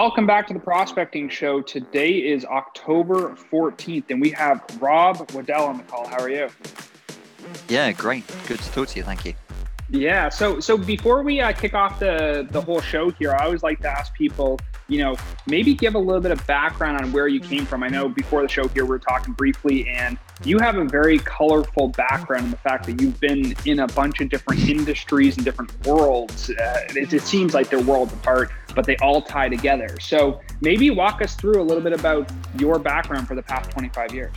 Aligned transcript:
Welcome 0.00 0.28
back 0.28 0.46
to 0.46 0.54
the 0.54 0.60
Prospecting 0.60 1.28
Show. 1.28 1.60
Today 1.60 2.10
is 2.12 2.44
October 2.44 3.34
14th, 3.50 4.04
and 4.10 4.20
we 4.20 4.30
have 4.30 4.64
Rob 4.80 5.28
Waddell 5.32 5.64
on 5.64 5.78
the 5.78 5.82
call. 5.82 6.06
How 6.06 6.20
are 6.20 6.30
you? 6.30 6.48
Yeah, 7.68 7.90
great. 7.90 8.24
Good 8.46 8.60
to 8.60 8.70
talk 8.70 8.86
to 8.86 8.96
you. 8.96 9.02
Thank 9.02 9.24
you. 9.24 9.34
Yeah. 9.90 10.28
So, 10.28 10.60
so 10.60 10.78
before 10.78 11.24
we 11.24 11.40
uh, 11.40 11.50
kick 11.50 11.74
off 11.74 11.98
the 11.98 12.46
the 12.48 12.60
whole 12.60 12.80
show 12.80 13.10
here, 13.10 13.32
I 13.32 13.46
always 13.46 13.64
like 13.64 13.80
to 13.80 13.88
ask 13.88 14.14
people, 14.14 14.60
you 14.86 14.98
know, 14.98 15.16
maybe 15.48 15.74
give 15.74 15.96
a 15.96 15.98
little 15.98 16.22
bit 16.22 16.30
of 16.30 16.46
background 16.46 17.00
on 17.02 17.10
where 17.10 17.26
you 17.26 17.40
came 17.40 17.66
from. 17.66 17.82
I 17.82 17.88
know 17.88 18.08
before 18.08 18.42
the 18.42 18.48
show 18.48 18.68
here 18.68 18.84
we 18.84 18.90
were 18.90 19.00
talking 19.00 19.34
briefly, 19.34 19.88
and 19.88 20.16
you 20.44 20.58
have 20.58 20.76
a 20.76 20.84
very 20.84 21.18
colorful 21.18 21.88
background 21.88 22.46
in 22.46 22.50
the 22.50 22.56
fact 22.58 22.86
that 22.86 23.00
you've 23.00 23.18
been 23.20 23.54
in 23.64 23.80
a 23.80 23.86
bunch 23.88 24.20
of 24.20 24.28
different 24.28 24.68
industries 24.68 25.36
and 25.36 25.44
different 25.44 25.70
worlds. 25.86 26.50
Uh, 26.50 26.86
it, 26.90 27.12
it 27.12 27.22
seems 27.22 27.54
like 27.54 27.68
they're 27.68 27.80
worlds 27.80 28.12
apart, 28.12 28.50
but 28.74 28.86
they 28.86 28.96
all 28.98 29.22
tie 29.22 29.48
together. 29.48 29.98
So 30.00 30.40
maybe 30.60 30.90
walk 30.90 31.22
us 31.22 31.34
through 31.34 31.60
a 31.60 31.64
little 31.64 31.82
bit 31.82 31.92
about 31.92 32.30
your 32.58 32.78
background 32.78 33.26
for 33.26 33.34
the 33.34 33.42
past 33.42 33.70
25 33.70 34.14
years. 34.14 34.34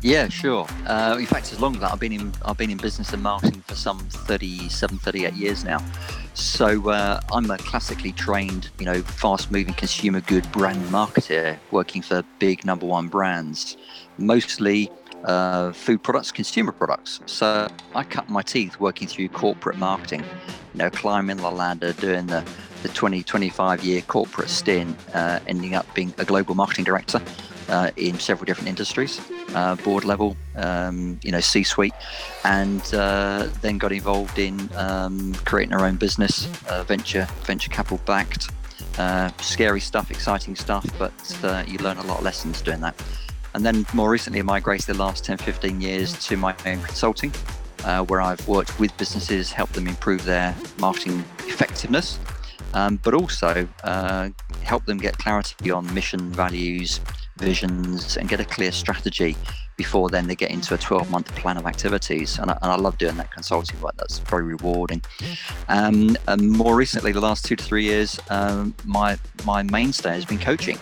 Yeah, 0.00 0.28
sure. 0.28 0.66
Uh, 0.86 1.16
in 1.18 1.26
fact, 1.26 1.52
as 1.52 1.60
long 1.60 1.74
as 1.74 1.80
that, 1.80 1.92
I've 1.92 1.98
been 1.98 2.12
in 2.12 2.32
I've 2.44 2.56
been 2.56 2.70
in 2.70 2.76
business 2.76 3.12
and 3.12 3.20
marketing 3.20 3.62
for 3.62 3.74
some 3.74 3.98
37, 3.98 4.98
38 4.98 5.34
years 5.34 5.64
now. 5.64 5.84
So 6.34 6.90
uh, 6.90 7.20
I'm 7.32 7.50
a 7.50 7.58
classically 7.58 8.12
trained, 8.12 8.70
you 8.78 8.86
know, 8.86 9.02
fast-moving 9.02 9.74
consumer 9.74 10.20
good 10.20 10.50
brand 10.52 10.80
marketer, 10.84 11.58
working 11.72 12.00
for 12.00 12.22
big 12.38 12.64
number 12.64 12.86
one 12.86 13.08
brands, 13.08 13.76
mostly 14.18 14.90
uh, 15.24 15.72
food 15.72 16.02
products, 16.02 16.30
consumer 16.30 16.72
products. 16.72 17.20
So 17.26 17.68
I 17.94 18.04
cut 18.04 18.28
my 18.28 18.42
teeth 18.42 18.78
working 18.78 19.08
through 19.08 19.28
corporate 19.30 19.78
marketing, 19.78 20.20
you 20.74 20.78
know, 20.78 20.90
climbing 20.90 21.38
the 21.38 21.50
ladder, 21.50 21.92
doing 21.94 22.26
the 22.26 22.44
the 22.82 22.88
20, 22.88 23.22
25 23.22 23.84
year 23.84 24.02
corporate 24.02 24.48
stint, 24.48 24.96
uh, 25.14 25.40
ending 25.46 25.74
up 25.74 25.92
being 25.94 26.14
a 26.18 26.24
global 26.24 26.54
marketing 26.54 26.84
director 26.84 27.20
uh, 27.68 27.90
in 27.96 28.18
several 28.18 28.44
different 28.44 28.68
industries, 28.68 29.20
uh, 29.54 29.74
board 29.76 30.04
level, 30.04 30.36
um, 30.56 31.18
you 31.22 31.32
know, 31.32 31.40
C-suite, 31.40 31.92
and 32.44 32.82
uh, 32.94 33.48
then 33.60 33.78
got 33.78 33.92
involved 33.92 34.38
in 34.38 34.68
um, 34.76 35.34
creating 35.44 35.74
our 35.74 35.84
own 35.84 35.96
business, 35.96 36.46
uh, 36.68 36.84
venture 36.84 37.26
venture 37.42 37.70
capital 37.70 38.00
backed. 38.06 38.50
Scary 39.40 39.80
stuff, 39.80 40.10
exciting 40.10 40.56
stuff, 40.56 40.84
but 40.98 41.12
you 41.68 41.78
learn 41.78 41.98
a 41.98 42.02
lot 42.04 42.18
of 42.18 42.24
lessons 42.24 42.60
doing 42.62 42.80
that. 42.80 43.00
And 43.54 43.64
then 43.64 43.86
more 43.94 44.10
recently, 44.10 44.40
I 44.40 44.42
migrated 44.42 44.86
the 44.86 44.94
last 44.94 45.24
10, 45.24 45.38
15 45.38 45.80
years 45.80 46.12
to 46.26 46.36
my 46.36 46.54
own 46.66 46.80
consulting, 46.82 47.30
where 48.06 48.20
I've 48.20 48.46
worked 48.46 48.78
with 48.78 48.96
businesses, 48.96 49.50
helped 49.52 49.72
them 49.72 49.88
improve 49.88 50.24
their 50.24 50.54
marketing 50.78 51.24
effectiveness, 51.46 52.18
um, 52.74 53.00
but 53.02 53.14
also 53.14 53.66
help 54.62 54.84
them 54.84 54.98
get 54.98 55.16
clarity 55.18 55.70
on 55.70 55.92
mission, 55.94 56.30
values, 56.30 57.00
visions 57.38 58.16
and 58.16 58.28
get 58.28 58.40
a 58.40 58.44
clear 58.44 58.72
strategy 58.72 59.36
before 59.76 60.10
then 60.10 60.26
they 60.26 60.34
get 60.34 60.50
into 60.50 60.74
a 60.74 60.78
12 60.78 61.10
month 61.10 61.34
plan 61.36 61.56
of 61.56 61.66
activities. 61.66 62.38
And 62.38 62.50
I, 62.50 62.58
and 62.62 62.72
I, 62.72 62.76
love 62.76 62.98
doing 62.98 63.16
that 63.16 63.30
consulting 63.30 63.80
work. 63.80 63.94
That's 63.96 64.18
very 64.18 64.42
rewarding. 64.42 65.02
Um, 65.68 66.16
and 66.26 66.50
more 66.50 66.74
recently 66.76 67.12
the 67.12 67.20
last 67.20 67.44
two 67.44 67.56
to 67.56 67.64
three 67.64 67.84
years 67.84 68.18
um, 68.28 68.74
my 68.84 69.18
my 69.44 69.62
mainstay 69.62 70.10
has 70.10 70.24
been 70.24 70.38
coaching 70.38 70.78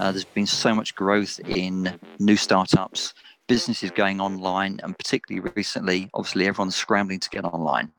uh, 0.00 0.10
there's 0.10 0.24
been 0.24 0.46
so 0.46 0.74
much 0.74 0.94
growth 0.94 1.38
in 1.46 1.98
new 2.18 2.36
startups 2.36 3.14
businesses 3.46 3.90
going 3.90 4.20
online 4.20 4.80
and 4.82 4.96
particularly 4.98 5.48
recently 5.54 6.10
obviously 6.14 6.46
everyone's 6.46 6.76
scrambling 6.76 7.20
to 7.20 7.30
get 7.30 7.44
online 7.44 7.90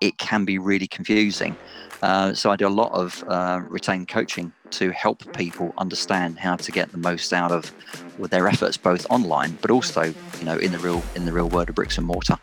it 0.00 0.18
can 0.18 0.44
be 0.44 0.58
really 0.58 0.86
confusing 0.86 1.56
uh, 2.02 2.34
so 2.34 2.50
I 2.50 2.56
do 2.56 2.66
a 2.66 2.68
lot 2.68 2.92
of 2.92 3.24
uh, 3.28 3.60
retained 3.68 4.08
coaching 4.08 4.52
to 4.70 4.90
help 4.90 5.22
people 5.36 5.72
understand 5.78 6.38
how 6.38 6.56
to 6.56 6.72
get 6.72 6.92
the 6.92 6.98
most 6.98 7.32
out 7.32 7.52
of 7.52 7.72
their 8.30 8.48
efforts, 8.48 8.76
both 8.76 9.06
online 9.10 9.56
but 9.62 9.70
also, 9.70 10.02
you 10.38 10.44
know, 10.44 10.56
in 10.56 10.72
the 10.72 10.78
real 10.78 11.02
in 11.14 11.24
the 11.24 11.32
real 11.32 11.48
world 11.48 11.68
of 11.68 11.74
bricks 11.74 11.98
and 11.98 12.06
mortar. 12.06 12.36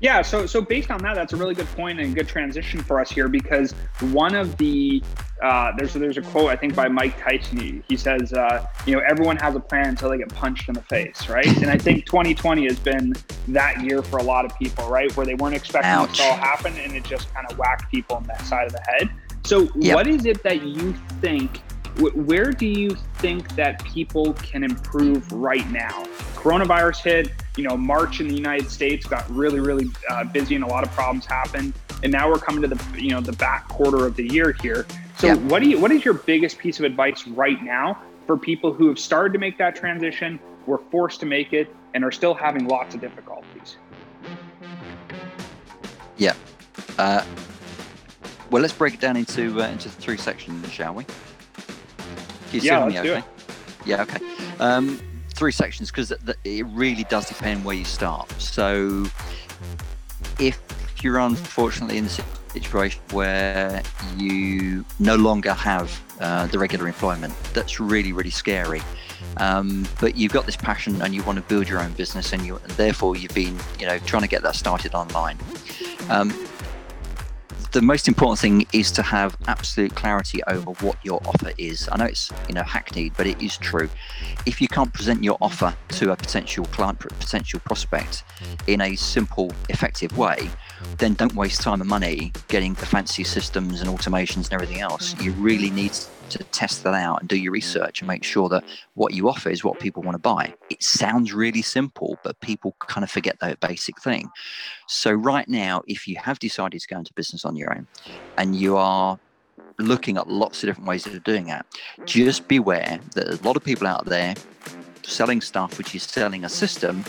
Yeah, 0.00 0.22
so 0.22 0.46
so 0.46 0.60
based 0.60 0.90
on 0.90 1.00
that, 1.02 1.14
that's 1.14 1.32
a 1.32 1.36
really 1.36 1.54
good 1.54 1.68
point 1.68 2.00
and 2.00 2.14
good 2.14 2.28
transition 2.28 2.82
for 2.82 3.00
us 3.00 3.10
here 3.10 3.28
because 3.28 3.72
one 4.00 4.34
of 4.34 4.56
the 4.56 5.02
uh, 5.42 5.72
there's 5.76 5.92
there's 5.92 6.16
a 6.16 6.22
quote 6.22 6.50
I 6.50 6.56
think 6.56 6.74
by 6.74 6.88
Mike 6.88 7.20
Tyson. 7.20 7.82
He, 7.88 7.96
says, 7.96 8.32
uh, 8.32 8.64
you 8.86 8.94
know, 8.94 9.02
everyone 9.06 9.36
has 9.38 9.56
a 9.56 9.60
plan 9.60 9.88
until 9.88 10.08
they 10.10 10.18
get 10.18 10.32
punched 10.32 10.68
in 10.68 10.74
the 10.74 10.82
face, 10.82 11.28
right? 11.28 11.46
And 11.58 11.68
I 11.68 11.76
think 11.76 12.06
2020 12.06 12.64
has 12.66 12.78
been 12.78 13.12
that 13.48 13.80
year 13.80 14.02
for 14.02 14.18
a 14.18 14.22
lot 14.22 14.44
of 14.44 14.56
people, 14.56 14.88
right, 14.88 15.14
where 15.16 15.26
they 15.26 15.34
weren't 15.34 15.56
expecting 15.56 15.90
Ouch. 15.90 16.10
this 16.10 16.18
to 16.18 16.24
all 16.24 16.36
happen, 16.36 16.74
and 16.78 16.94
it 16.94 17.02
just 17.02 17.32
kind 17.34 17.50
of 17.50 17.58
whacked 17.58 17.90
people 17.90 18.18
in 18.18 18.24
that 18.24 18.42
side 18.42 18.66
of 18.66 18.72
the 18.72 18.82
head. 18.86 19.10
So, 19.44 19.68
yep. 19.74 19.96
what 19.96 20.06
is 20.06 20.26
it 20.26 20.42
that 20.44 20.62
you 20.62 20.94
think? 21.20 21.58
Where 21.98 22.52
do 22.52 22.66
you 22.66 22.96
think 23.18 23.54
that 23.56 23.84
people 23.84 24.32
can 24.34 24.62
improve 24.62 25.30
right 25.32 25.68
now? 25.70 26.04
Coronavirus 26.34 27.02
hit, 27.02 27.32
you 27.56 27.64
know, 27.64 27.76
March 27.76 28.20
in 28.20 28.28
the 28.28 28.34
United 28.34 28.70
States 28.70 29.06
got 29.06 29.28
really, 29.28 29.60
really 29.60 29.90
uh, 30.08 30.24
busy 30.24 30.54
and 30.54 30.64
a 30.64 30.66
lot 30.66 30.84
of 30.84 30.90
problems 30.92 31.26
happened. 31.26 31.74
And 32.02 32.10
now 32.10 32.30
we're 32.30 32.38
coming 32.38 32.62
to 32.62 32.68
the, 32.68 33.00
you 33.00 33.10
know, 33.10 33.20
the 33.20 33.34
back 33.34 33.68
quarter 33.68 34.06
of 34.06 34.16
the 34.16 34.26
year 34.32 34.56
here. 34.62 34.86
So, 35.22 35.28
yep. 35.28 35.38
what 35.42 35.62
do 35.62 35.68
you, 35.68 35.78
what 35.78 35.92
is 35.92 36.04
your 36.04 36.14
biggest 36.14 36.58
piece 36.58 36.80
of 36.80 36.84
advice 36.84 37.28
right 37.28 37.62
now 37.62 38.02
for 38.26 38.36
people 38.36 38.72
who 38.72 38.88
have 38.88 38.98
started 38.98 39.32
to 39.34 39.38
make 39.38 39.56
that 39.56 39.76
transition, 39.76 40.40
were 40.66 40.78
forced 40.90 41.20
to 41.20 41.26
make 41.26 41.52
it, 41.52 41.72
and 41.94 42.04
are 42.04 42.10
still 42.10 42.34
having 42.34 42.66
lots 42.66 42.96
of 42.96 43.00
difficulties? 43.00 43.76
Yeah. 46.16 46.34
Uh, 46.98 47.24
well, 48.50 48.62
let's 48.62 48.74
break 48.74 48.94
it 48.94 49.00
down 49.00 49.16
into 49.16 49.62
uh, 49.62 49.68
into 49.68 49.88
three 49.90 50.16
sections, 50.16 50.68
shall 50.72 50.92
we? 50.92 51.06
yeah, 52.50 52.82
let's 52.82 52.94
do 52.94 53.12
okay? 53.12 53.18
it. 53.18 53.24
Yeah, 53.86 54.02
okay. 54.02 54.18
Um, 54.58 54.98
three 55.34 55.52
sections 55.52 55.92
because 55.92 56.12
it 56.42 56.66
really 56.66 57.04
does 57.04 57.28
depend 57.28 57.64
where 57.64 57.76
you 57.76 57.84
start. 57.84 58.28
So, 58.40 59.06
if 60.40 60.60
you're 61.00 61.18
unfortunately 61.18 61.98
in 61.98 62.04
the 62.06 62.24
situation 62.52 63.00
where 63.10 63.82
you 64.16 64.84
no 64.98 65.16
longer 65.16 65.52
have 65.52 66.00
uh, 66.20 66.46
the 66.46 66.58
regular 66.58 66.86
employment, 66.86 67.34
that's 67.54 67.80
really 67.80 68.12
really 68.12 68.30
scary. 68.30 68.82
Um, 69.38 69.86
but 70.00 70.16
you've 70.16 70.32
got 70.32 70.46
this 70.46 70.56
passion 70.56 71.00
and 71.00 71.14
you 71.14 71.22
want 71.22 71.36
to 71.36 71.42
build 71.42 71.68
your 71.68 71.80
own 71.80 71.92
business, 71.92 72.32
and 72.32 72.44
you 72.44 72.56
and 72.56 72.72
therefore 72.72 73.16
you've 73.16 73.34
been 73.34 73.56
you 73.78 73.86
know 73.86 73.98
trying 74.00 74.22
to 74.22 74.28
get 74.28 74.42
that 74.42 74.54
started 74.54 74.94
online. 74.94 75.38
Um, 76.08 76.32
the 77.72 77.80
most 77.80 78.06
important 78.06 78.38
thing 78.38 78.66
is 78.74 78.92
to 78.92 79.02
have 79.02 79.34
absolute 79.46 79.94
clarity 79.94 80.42
over 80.46 80.72
what 80.86 80.98
your 81.02 81.22
offer 81.26 81.52
is. 81.56 81.88
I 81.90 81.96
know 81.96 82.04
it's 82.04 82.30
you 82.46 82.54
know 82.54 82.62
hackneyed, 82.62 83.14
but 83.16 83.26
it 83.26 83.40
is 83.42 83.56
true. 83.56 83.88
If 84.44 84.60
you 84.60 84.68
can't 84.68 84.92
present 84.92 85.24
your 85.24 85.38
offer 85.40 85.74
to 85.88 86.12
a 86.12 86.16
potential 86.16 86.66
client, 86.66 86.98
potential 86.98 87.60
prospect 87.60 88.24
in 88.66 88.82
a 88.82 88.94
simple, 88.94 89.52
effective 89.70 90.16
way, 90.18 90.50
then 90.98 91.14
don't 91.14 91.34
waste 91.34 91.60
time 91.60 91.80
and 91.80 91.88
money 91.88 92.32
getting 92.48 92.74
the 92.74 92.86
fancy 92.86 93.24
systems 93.24 93.80
and 93.80 93.90
automations 93.90 94.44
and 94.44 94.52
everything 94.52 94.80
else. 94.80 95.14
You 95.20 95.32
mm-hmm. 95.32 95.42
really 95.42 95.70
need 95.70 95.92
to 96.30 96.38
test 96.44 96.82
that 96.84 96.94
out 96.94 97.20
and 97.20 97.28
do 97.28 97.36
your 97.36 97.52
research 97.52 98.00
and 98.00 98.08
make 98.08 98.24
sure 98.24 98.48
that 98.48 98.64
what 98.94 99.12
you 99.12 99.28
offer 99.28 99.50
is 99.50 99.62
what 99.62 99.78
people 99.80 100.02
want 100.02 100.14
to 100.14 100.20
buy. 100.20 100.54
It 100.70 100.82
sounds 100.82 101.32
really 101.32 101.62
simple, 101.62 102.18
but 102.22 102.40
people 102.40 102.74
kind 102.80 103.04
of 103.04 103.10
forget 103.10 103.38
that 103.40 103.60
basic 103.60 104.00
thing. 104.00 104.30
So, 104.86 105.12
right 105.12 105.48
now, 105.48 105.82
if 105.86 106.08
you 106.08 106.16
have 106.16 106.38
decided 106.38 106.80
to 106.80 106.88
go 106.88 106.98
into 106.98 107.12
business 107.12 107.44
on 107.44 107.56
your 107.56 107.74
own 107.74 107.86
and 108.38 108.56
you 108.56 108.76
are 108.76 109.18
looking 109.78 110.16
at 110.16 110.28
lots 110.28 110.62
of 110.62 110.68
different 110.68 110.88
ways 110.88 111.06
of 111.06 111.22
doing 111.24 111.46
that, 111.46 111.66
just 112.04 112.48
beware 112.48 112.98
that 113.14 113.26
there's 113.26 113.40
a 113.40 113.44
lot 113.44 113.56
of 113.56 113.64
people 113.64 113.86
out 113.86 114.06
there 114.06 114.34
selling 115.04 115.40
stuff 115.40 115.78
which 115.78 115.94
is 115.94 116.02
selling 116.04 116.44
a 116.44 116.48
system 116.48 117.04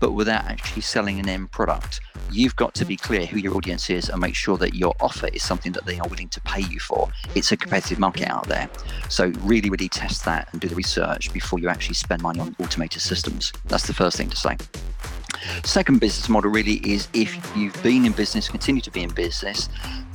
but 0.00 0.12
without 0.12 0.44
actually 0.46 0.82
selling 0.82 1.20
an 1.20 1.28
end 1.28 1.50
product. 1.52 2.00
You've 2.32 2.56
got 2.56 2.74
to 2.74 2.84
be 2.84 2.96
clear 2.96 3.26
who 3.26 3.38
your 3.38 3.56
audience 3.56 3.90
is 3.90 4.08
and 4.08 4.20
make 4.20 4.34
sure 4.34 4.56
that 4.58 4.74
your 4.74 4.94
offer 5.00 5.28
is 5.28 5.42
something 5.42 5.72
that 5.72 5.84
they 5.84 5.98
are 5.98 6.08
willing 6.08 6.28
to 6.30 6.40
pay 6.40 6.62
you 6.62 6.80
for. 6.80 7.08
It's 7.34 7.52
a 7.52 7.56
competitive 7.56 7.98
market 7.98 8.28
out 8.28 8.46
there. 8.46 8.68
So, 9.08 9.26
really, 9.40 9.68
really 9.68 9.88
test 9.88 10.24
that 10.24 10.48
and 10.52 10.60
do 10.60 10.68
the 10.68 10.74
research 10.74 11.32
before 11.32 11.58
you 11.58 11.68
actually 11.68 11.94
spend 11.94 12.22
money 12.22 12.40
on 12.40 12.56
automated 12.58 13.02
systems. 13.02 13.52
That's 13.66 13.86
the 13.86 13.94
first 13.94 14.16
thing 14.16 14.30
to 14.30 14.36
say. 14.36 14.56
Second 15.64 16.00
business 16.00 16.28
model 16.28 16.50
really 16.50 16.74
is 16.76 17.08
if 17.14 17.56
you've 17.56 17.80
been 17.82 18.04
in 18.04 18.12
business, 18.12 18.48
continue 18.48 18.82
to 18.82 18.90
be 18.90 19.02
in 19.02 19.10
business, 19.10 19.68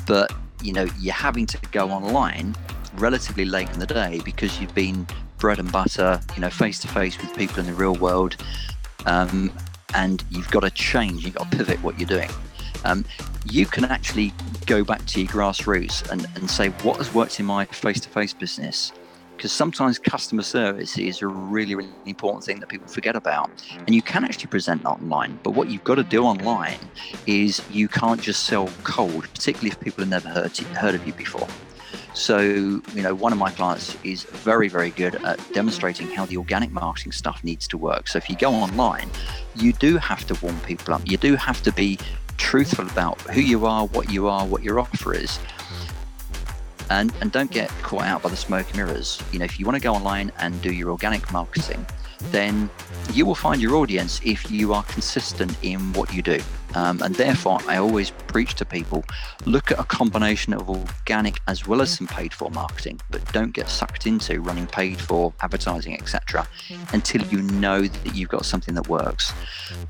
but 0.06 0.34
you 0.62 0.74
know 0.74 0.88
you're 1.00 1.14
having 1.14 1.46
to 1.46 1.58
go 1.72 1.90
online 1.90 2.56
relatively 2.98 3.46
late 3.46 3.70
in 3.72 3.80
the 3.80 3.86
day 3.86 4.22
because 4.24 4.60
you've 4.60 4.74
been 4.74 5.06
bread 5.38 5.60
and 5.60 5.72
butter, 5.72 6.20
you 6.36 6.42
know, 6.42 6.50
face 6.50 6.80
to 6.80 6.88
face 6.88 7.20
with 7.22 7.36
people 7.36 7.60
in 7.60 7.66
the 7.66 7.74
real 7.74 7.96
world, 7.96 8.38
um, 9.06 9.52
and 9.96 10.24
you've 10.30 10.50
got 10.52 10.62
to 10.62 10.70
change, 10.70 11.26
you've 11.26 11.36
got 11.36 11.50
to 11.52 11.58
pivot 11.58 11.82
what 11.82 12.00
you're 12.00 12.08
doing. 12.08 12.30
Um, 12.84 13.04
you 13.50 13.66
can 13.66 13.86
actually 13.86 14.32
go 14.68 14.84
back 14.84 15.06
to 15.08 15.22
your 15.22 15.30
grassroots 15.30 16.10
and, 16.12 16.28
and 16.36 16.50
say, 16.50 16.70
what 16.84 16.98
has 16.98 17.14
worked 17.14 17.40
in 17.40 17.46
my 17.46 17.66
face 17.66 18.00
to 18.02 18.10
face 18.10 18.34
business? 18.34 18.92
because 19.36 19.52
sometimes 19.52 20.00
customer 20.00 20.42
service 20.42 20.98
is 20.98 21.22
a 21.22 21.28
really, 21.28 21.76
really 21.76 21.90
important 22.06 22.44
thing 22.44 22.60
that 22.60 22.70
people 22.70 22.88
forget 22.88 23.16
about. 23.16 23.50
And 23.86 23.94
you 23.94 24.02
can 24.02 24.24
actually 24.24 24.48
present 24.48 24.86
online, 24.86 25.40
but 25.44 25.52
what 25.52 25.70
you've 25.70 25.84
got 25.84 25.96
to 25.96 26.04
do 26.04 26.24
online 26.24 26.80
is 27.28 27.62
you 27.70 27.88
can't 27.88 28.22
just 28.22 28.46
sell 28.46 28.70
cold, 28.84 29.24
particularly 29.34 29.70
if 29.70 29.80
people 29.80 30.04
have 30.04 30.10
never 30.10 30.30
heard, 30.30 30.58
heard 30.58 30.96
of 30.96 31.06
you 31.06 31.14
before. 31.14 31.48
So, 32.16 32.40
you 32.40 32.82
know, 32.96 33.14
one 33.14 33.34
of 33.34 33.38
my 33.38 33.52
clients 33.52 33.98
is 34.06 34.24
very, 34.24 34.70
very 34.70 34.92
good 34.92 35.16
at 35.16 35.38
demonstrating 35.52 36.08
how 36.08 36.26
the 36.26 36.38
organic 36.38 36.72
marketing 36.72 37.12
stuff 37.12 37.44
needs 37.44 37.68
to 37.68 37.78
work. 37.78 38.08
So, 38.08 38.18
if 38.18 38.30
you 38.30 38.38
go 38.38 38.54
online, 38.54 39.10
you 39.56 39.74
do 39.74 39.98
have 39.98 40.26
to 40.28 40.46
warm 40.46 40.58
people 40.62 40.94
up. 40.94 41.02
You 41.04 41.18
do 41.18 41.36
have 41.36 41.62
to 41.64 41.74
be 41.74 42.00
truthful 42.38 42.88
about 42.88 43.20
who 43.22 43.42
you 43.42 43.66
are, 43.66 43.86
what 43.88 44.10
you 44.10 44.30
are, 44.30 44.46
what 44.48 44.64
your 44.64 44.80
offer 44.80 45.14
is. 45.14 45.40
And, 46.90 47.14
and 47.20 47.34
don't 47.34 47.52
get 47.52 47.70
caught 47.82 48.04
out 48.04 48.24
by 48.24 48.30
the 48.30 48.38
smoke 48.38 48.68
and 48.68 48.78
mirrors. 48.78 49.22
You 49.34 49.40
know, 49.40 49.46
if 49.46 49.60
you 49.60 49.66
want 49.66 49.76
to 49.76 49.82
go 49.82 49.94
online 49.94 50.32
and 50.40 50.62
do 50.62 50.72
your 50.72 50.92
organic 50.92 51.32
marketing, 51.34 51.86
then 52.32 52.70
you 53.14 53.26
will 53.26 53.36
find 53.36 53.62
your 53.62 53.76
audience 53.76 54.20
if 54.24 54.50
you 54.52 54.74
are 54.74 54.84
consistent 54.84 55.56
in 55.62 55.94
what 55.94 56.14
you 56.14 56.22
do. 56.22 56.40
Um, 56.76 57.02
and 57.02 57.16
therefore, 57.16 57.60
I 57.68 57.78
always 57.78 58.12
preach 58.12 58.56
to 58.56 58.66
people 58.66 59.06
look 59.46 59.72
at 59.72 59.80
a 59.80 59.86
combination 59.86 60.54
of 60.54 60.70
organic 60.70 61.40
as 61.48 61.66
well 61.66 61.82
as 61.82 61.96
some 61.96 62.06
paid 62.06 62.34
for 62.34 62.52
marketing, 62.52 63.00
but 63.10 63.32
don't 63.32 63.54
get 63.54 63.70
sucked 63.70 64.06
into 64.06 64.42
running 64.42 64.68
paid 64.68 65.00
for 65.00 65.34
advertising, 65.42 65.94
etc., 65.94 66.46
until 66.92 67.22
you 67.28 67.42
know 67.42 67.82
that 67.82 68.16
you've 68.16 68.30
got 68.30 68.46
something 68.46 68.76
that 68.76 68.90
works. 68.90 69.34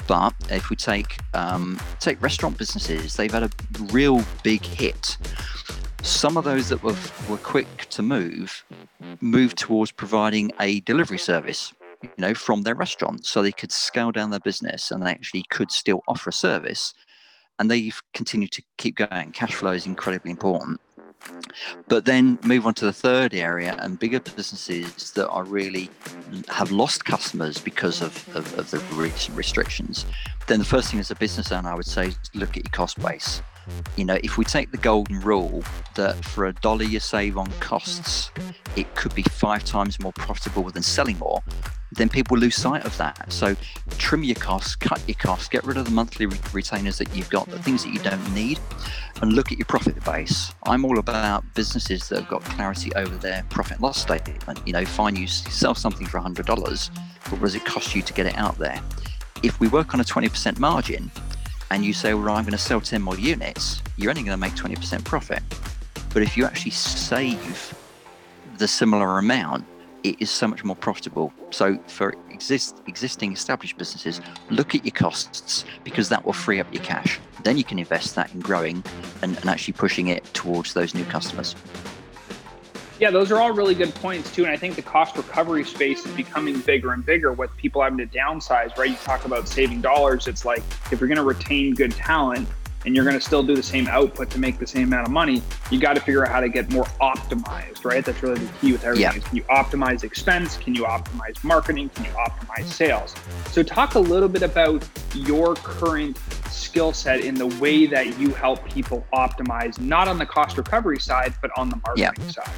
But 0.08 0.36
if 0.52 0.70
we 0.70 0.76
take 0.76 1.18
um, 1.34 1.80
take 2.00 2.22
restaurant 2.22 2.58
businesses, 2.60 3.16
they've 3.16 3.32
had 3.32 3.44
a 3.44 3.50
real 3.92 4.24
big 4.44 4.64
hit 4.64 5.18
some 6.04 6.38
of 6.38 6.44
those 6.44 6.70
that 6.70 6.84
were, 6.84 6.96
were 7.28 7.38
quick 7.38 7.88
to 7.90 8.04
move 8.04 8.64
moved 9.22 9.58
towards 9.58 9.92
providing 9.92 10.52
a 10.60 10.80
delivery 10.82 11.18
service 11.18 11.74
you 12.18 12.22
know, 12.22 12.34
from 12.34 12.64
their 12.64 12.76
restaurant, 12.76 13.26
so 13.26 13.42
they 13.42 13.52
could 13.52 13.72
scale 13.72 14.12
down 14.12 14.30
their 14.30 14.40
business 14.40 14.92
and 14.92 15.06
they 15.06 15.12
actually 15.12 15.44
could 15.50 15.72
still 15.72 16.04
offer 16.08 16.30
a 16.30 16.34
service. 16.34 16.94
And 17.58 17.72
they've 17.72 18.02
continued 18.14 18.52
to 18.52 18.64
keep 18.78 18.98
going. 18.98 19.32
Cash 19.32 19.56
flow 19.56 19.72
is 19.72 19.86
incredibly 19.86 20.32
important. 20.32 20.82
But 21.88 22.06
then 22.06 22.38
move 22.44 22.66
on 22.66 22.74
to 22.76 22.86
the 22.86 22.94
third 22.94 23.34
area 23.34 23.76
and 23.80 23.98
bigger 23.98 24.20
businesses 24.20 25.12
that 25.12 25.28
are 25.30 25.44
really 25.44 25.90
mm, 26.30 26.48
have 26.50 26.72
lost 26.72 27.06
customers 27.06 27.60
because 27.60 28.02
of, 28.02 28.36
of, 28.36 28.60
of 28.60 28.72
the 28.72 28.80
restrictions. 29.34 30.06
Then 30.48 30.60
the 30.60 30.66
first 30.66 30.92
thing 30.92 31.00
as 31.00 31.12
a 31.12 31.16
business 31.16 31.52
owner, 31.52 31.70
I 31.70 31.76
would 31.76 31.86
say, 31.86 32.12
look 32.34 32.50
at 32.58 32.66
your 32.66 32.72
cost 32.72 33.02
base. 33.02 33.42
You 33.96 34.06
know, 34.06 34.20
if 34.24 34.38
we 34.38 34.46
take 34.46 34.72
the 34.72 34.78
golden 34.78 35.20
rule 35.22 35.64
that 35.96 36.24
for 36.24 36.46
a 36.46 36.54
dollar 36.54 36.84
you 36.84 37.00
save 37.00 37.38
on 37.38 37.48
costs, 37.60 38.30
it 38.76 38.94
could 38.96 39.16
be 39.16 39.24
five 39.24 39.64
times 39.64 40.00
more 40.00 40.14
profitable 40.14 40.70
than 40.70 40.84
selling 40.84 41.18
more, 41.18 41.42
then 41.96 42.10
people 42.10 42.38
lose 42.38 42.56
sight 42.56 42.86
of 42.86 42.96
that. 42.98 43.18
Mm. 43.18 43.32
So 43.32 43.56
trim 43.98 44.24
your 44.24 44.36
costs, 44.36 44.76
cut 44.76 45.02
your 45.08 45.16
costs, 45.16 45.48
get 45.48 45.64
rid 45.66 45.78
of 45.78 45.86
the 45.86 45.92
monthly 45.92 46.26
re- 46.26 46.38
retainers 46.54 46.98
that 46.98 47.16
you've 47.16 47.30
got, 47.30 47.48
the 47.48 47.60
things 47.60 47.84
that 47.84 47.94
you 47.94 48.00
mm. 48.00 48.12
don't 48.12 48.34
need, 48.34 48.60
and 49.22 49.34
look 49.34 49.52
at 49.52 49.58
your 49.58 49.66
profit 49.66 50.04
base. 50.04 50.54
I'm 50.64 50.86
all 50.86 51.00
about 51.00 51.44
businesses 51.54 52.10
that 52.10 52.20
have 52.20 52.30
got 52.30 52.44
clarity 52.44 52.94
over 52.96 53.16
their 53.16 53.44
profit 53.50 53.74
and 53.74 53.82
loss 53.82 54.02
statement. 54.02 54.60
You 54.66 54.74
know, 54.74 54.86
fine, 54.86 55.16
you 55.16 55.28
sell 55.28 55.76
something 55.76 56.08
for 56.08 56.20
$100, 56.20 56.46
but 56.46 57.32
what 57.32 57.42
does 57.42 57.56
it 57.56 57.66
cost 57.66 57.96
you 57.96 58.02
to 58.02 58.14
get 58.14 58.26
it 58.26 58.38
out 58.38 58.58
there? 58.58 58.82
If 59.44 59.60
we 59.60 59.68
work 59.68 59.94
on 59.94 60.00
a 60.00 60.04
20% 60.04 60.60
margin 60.60 61.12
and 61.72 61.84
you 61.84 61.94
say, 61.94 62.14
well, 62.14 62.36
I'm 62.36 62.44
going 62.44 62.52
to 62.52 62.58
sell 62.58 62.82
10 62.82 63.02
more 63.02 63.18
units, 63.18 63.82
you're 63.98 64.10
only 64.10 64.24
going 64.24 64.32
to 64.32 64.38
make 64.38 64.54
20% 64.54 65.04
profit. 65.04 65.44
But 66.14 66.24
if 66.24 66.38
you 66.38 66.46
actually 66.46 66.72
save 66.72 67.76
the 68.58 68.68
similar 68.68 69.18
amount, 69.18 69.66
it 70.06 70.18
is 70.20 70.30
so 70.30 70.48
much 70.48 70.64
more 70.64 70.76
profitable. 70.76 71.34
So 71.50 71.80
for 71.88 72.14
exist, 72.30 72.80
existing 72.86 73.34
established 73.34 73.76
businesses, 73.78 74.22
look 74.52 74.76
at 74.76 74.86
your 74.86 74.94
costs 74.94 75.66
because 75.84 76.10
that 76.10 76.24
will 76.24 76.34
free 76.34 76.60
up 76.60 76.72
your 76.72 76.84
cash. 76.84 77.20
Then 77.44 77.58
you 77.58 77.64
can 77.64 77.80
invest 77.80 78.14
that 78.14 78.32
in 78.34 78.40
growing 78.40 78.84
and, 79.24 79.36
and 79.36 79.50
actually 79.50 79.74
pushing 79.74 80.08
it 80.08 80.24
towards 80.36 80.76
those 80.76 80.94
new 80.94 81.06
customers. 81.06 81.56
Yeah, 83.00 83.10
those 83.10 83.32
are 83.32 83.42
all 83.42 83.52
really 83.52 83.74
good 83.74 83.94
points 83.96 84.34
too. 84.34 84.44
And 84.44 84.54
I 84.54 84.58
think 84.58 84.76
the 84.76 84.84
cost 84.84 85.18
recovery 85.18 85.64
space 85.66 86.06
is 86.06 86.12
becoming 86.16 86.60
bigger 86.60 86.94
and 86.94 87.04
bigger 87.04 87.34
with 87.34 87.56
people 87.58 87.82
having 87.82 87.98
to 87.98 88.06
downsize, 88.06 88.78
right? 88.78 88.92
You 88.92 88.96
talk 88.98 89.26
about 89.26 89.48
saving 89.48 89.82
dollars. 89.82 90.28
It's 90.28 90.46
like 90.46 90.64
if 90.92 91.00
you're 91.00 91.10
going 91.10 91.18
to 91.18 91.24
retain 91.24 91.74
good 91.74 91.92
talent, 91.92 92.48
and 92.86 92.96
you're 92.96 93.06
going 93.06 93.18
to 93.18 93.26
still 93.26 93.44
do 93.44 93.56
the 93.56 93.64
same 93.64 93.88
output 93.88 94.30
to 94.32 94.40
make 94.40 94.60
the 94.60 94.68
same 94.68 94.84
amount 94.84 95.08
of 95.08 95.14
money, 95.14 95.42
you 95.72 95.80
got 95.80 95.96
to 95.96 96.00
figure 96.00 96.26
out 96.26 96.32
how 96.32 96.40
to 96.40 96.50
get 96.50 96.72
more 96.72 96.86
optimized, 97.02 97.84
right? 97.84 98.06
That's 98.06 98.22
really 98.22 98.40
the 98.40 98.54
key 98.60 98.72
with 98.72 98.84
everything. 98.84 99.22
Yeah. 99.22 99.28
Can 99.28 99.36
you 99.36 99.44
optimize 99.44 100.04
expense? 100.04 100.58
Can 100.58 100.76
you 100.76 100.84
optimize 100.84 101.44
marketing? 101.44 101.90
Can 101.90 102.06
you 102.06 102.12
optimize 102.12 102.66
sales? 102.66 103.16
So 103.48 103.64
talk 103.64 103.96
a 103.96 104.00
little 104.00 104.30
bit 104.30 104.44
about 104.44 104.88
your 105.14 105.56
current 105.56 106.18
skill 106.50 106.94
set 106.94 107.22
in 107.22 107.36
the 107.36 107.48
way 107.60 107.86
that 107.86 108.20
you 108.20 108.34
help 108.34 108.64
people 108.70 109.06
optimize, 109.14 109.80
not 109.80 110.08
on 110.08 110.18
the 110.18 110.26
cost 110.26 110.58
recovery 110.58 111.00
side, 111.00 111.34
but 111.42 111.52
on 111.58 111.70
the 111.70 111.78
marketing 111.78 112.26
yeah. 112.26 112.32
side. 112.32 112.54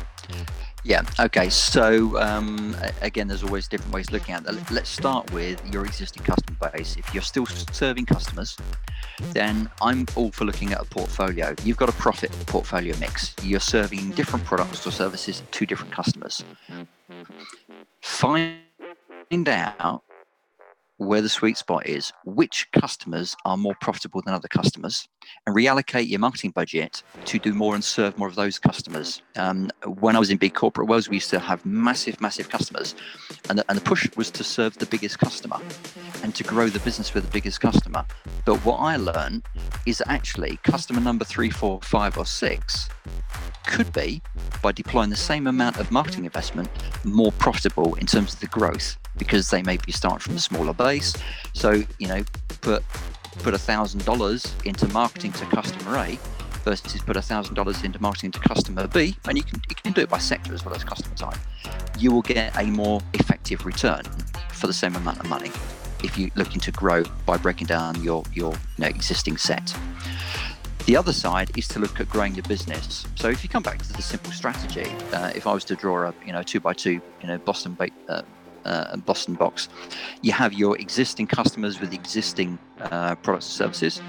Yeah. 0.88 1.02
Okay. 1.20 1.50
So 1.50 2.18
um, 2.18 2.74
again, 3.02 3.28
there's 3.28 3.44
always 3.44 3.68
different 3.68 3.94
ways 3.94 4.08
of 4.08 4.14
looking 4.14 4.36
at 4.36 4.46
that. 4.46 4.72
Let's 4.72 4.90
start 4.90 5.30
with 5.34 5.62
your 5.74 5.86
existing 5.86 6.24
customer 6.24 6.72
base. 6.72 6.96
If 6.96 7.14
you're 7.14 7.24
still 7.24 7.46
serving 7.46 8.06
customers, 8.06 8.56
then 9.34 9.70
I'm 9.82 10.06
all 10.16 10.32
for 10.32 10.46
looking 10.46 10.72
at 10.72 10.80
a 10.80 10.86
portfolio. 10.86 11.54
You've 11.66 11.76
got 11.76 11.90
a 11.90 11.92
profit 11.94 12.32
portfolio 12.46 12.96
mix. 13.02 13.36
You're 13.44 13.60
serving 13.60 14.12
different 14.12 14.46
products 14.46 14.88
or 14.88 14.92
services 14.92 15.44
to 15.52 15.66
different 15.66 15.92
customers. 15.92 16.46
Find 18.00 18.56
out 19.46 20.04
where 20.98 21.22
the 21.22 21.30
sweet 21.30 21.58
spot 21.58 21.88
is, 21.88 22.12
which 22.26 22.68
customers 22.72 23.36
are 23.46 23.58
more 23.58 23.76
profitable 23.82 24.22
than 24.26 24.34
other 24.34 24.48
customers, 24.48 25.08
and 25.46 25.56
reallocate 25.56 26.10
your 26.10 26.20
marketing 26.20 26.52
budget 26.52 27.04
to 27.26 27.40
do 27.40 27.54
more 27.54 27.76
and 27.76 27.84
serve 27.84 28.18
more 28.18 28.28
of 28.28 28.36
those 28.36 28.58
customers. 28.58 29.22
Um, 29.36 29.70
when 29.86 30.16
I 30.16 30.20
was 30.20 30.30
in 30.30 30.38
big 30.38 30.54
corporate 30.54 30.88
worlds, 30.88 31.10
we 31.10 31.18
used 31.18 31.30
to 31.32 31.40
have 31.40 31.66
massive, 31.66 32.20
massive 32.20 32.50
customers, 32.50 32.96
and 33.50 33.60
the, 33.60 33.66
and 33.70 33.78
the 33.78 33.84
push 33.84 34.08
was 34.16 34.32
to 34.32 34.44
serve 34.44 34.78
the 34.78 34.86
biggest 34.88 35.20
customer 35.20 35.60
and 36.24 36.34
to 36.36 36.44
grow 36.44 36.68
the 36.68 36.80
business 36.80 37.14
with 37.14 37.26
the 37.26 37.32
biggest 37.32 37.62
customer. 37.62 38.06
But 38.46 38.58
what 38.66 38.78
I 38.78 38.98
learned 38.98 39.44
is 39.86 40.02
actually 40.08 40.60
customer 40.64 41.00
number 41.00 41.26
three, 41.26 41.50
four, 41.50 41.80
five, 41.84 42.18
or 42.18 42.26
six 42.26 42.90
could 43.68 43.92
be, 43.94 44.22
by 44.62 44.72
deploying 44.72 45.10
the 45.10 45.16
same 45.16 45.46
amount 45.46 45.78
of 45.78 45.92
marketing 45.92 46.26
investment, 46.26 46.70
more 47.04 47.32
profitable 47.34 47.96
in 47.96 48.08
terms 48.08 48.34
of 48.34 48.40
the 48.40 48.48
growth 48.48 48.98
because 49.18 49.50
they 49.50 49.62
maybe 49.62 49.92
start 49.92 50.22
from 50.22 50.36
a 50.36 50.40
smaller 50.40 50.74
base. 50.74 50.87
So, 51.54 51.84
you 52.00 52.08
know, 52.08 52.24
put 52.62 52.84
put 53.40 53.54
a 53.54 53.58
thousand 53.58 54.04
dollars 54.06 54.56
into 54.66 54.88
marketing 54.90 55.32
to 55.34 55.46
customer 55.46 55.98
A 55.98 56.20
versus 56.64 57.02
put 57.02 57.16
a 57.16 57.22
thousand 57.22 57.56
dollars 57.56 57.84
into 57.84 58.02
marketing 58.02 58.32
to 58.32 58.40
customer 58.40 58.88
B, 58.88 59.16
and 59.28 59.38
you 59.38 59.44
can 59.44 59.62
you 59.70 59.76
can 59.76 59.94
do 59.94 60.02
it 60.02 60.10
by 60.10 60.18
sector 60.18 60.54
as 60.54 60.66
well 60.66 60.76
as 60.76 60.84
customer 60.84 61.16
type. 61.16 61.40
You 61.98 62.12
will 62.12 62.22
get 62.22 62.56
a 62.58 62.66
more 62.66 63.02
effective 63.14 63.66
return 63.66 64.04
for 64.52 64.68
the 64.68 64.74
same 64.74 64.96
amount 64.96 65.20
of 65.20 65.30
money 65.30 65.52
if 66.04 66.18
you're 66.18 66.30
looking 66.36 66.60
to 66.62 66.72
grow 66.72 67.04
by 67.26 67.38
breaking 67.38 67.68
down 67.68 68.02
your 68.04 68.24
your 68.34 68.54
you 68.54 68.60
know, 68.80 68.88
existing 68.88 69.38
set. 69.38 69.76
The 70.86 70.96
other 70.96 71.12
side 71.12 71.52
is 71.58 71.68
to 71.70 71.80
look 71.80 72.00
at 72.00 72.08
growing 72.08 72.34
your 72.36 72.44
business. 72.44 73.06
So 73.16 73.28
if 73.30 73.44
you 73.44 73.50
come 73.50 73.64
back 73.64 73.80
to 73.80 73.94
the 73.94 74.02
simple 74.02 74.32
strategy, 74.32 74.90
uh, 75.12 75.32
if 75.36 75.46
I 75.46 75.54
was 75.54 75.66
to 75.66 75.76
draw 75.76 76.08
a 76.08 76.14
you 76.26 76.34
know 76.34 76.44
two 76.44 76.60
by 76.60 76.74
two 76.74 77.02
you 77.22 77.28
know 77.28 77.38
Boston 77.40 77.78
uh, 78.08 78.22
uh, 78.68 78.98
Boston 78.98 79.36
box, 79.36 79.70
you 80.22 80.32
have 80.32 80.54
your 80.54 80.78
existing 80.78 81.28
customers 81.28 81.80
with 81.80 81.94
existing 81.94 82.60
uh, 82.82 83.16
products 83.16 83.46
and 83.48 83.54
services. 83.54 84.02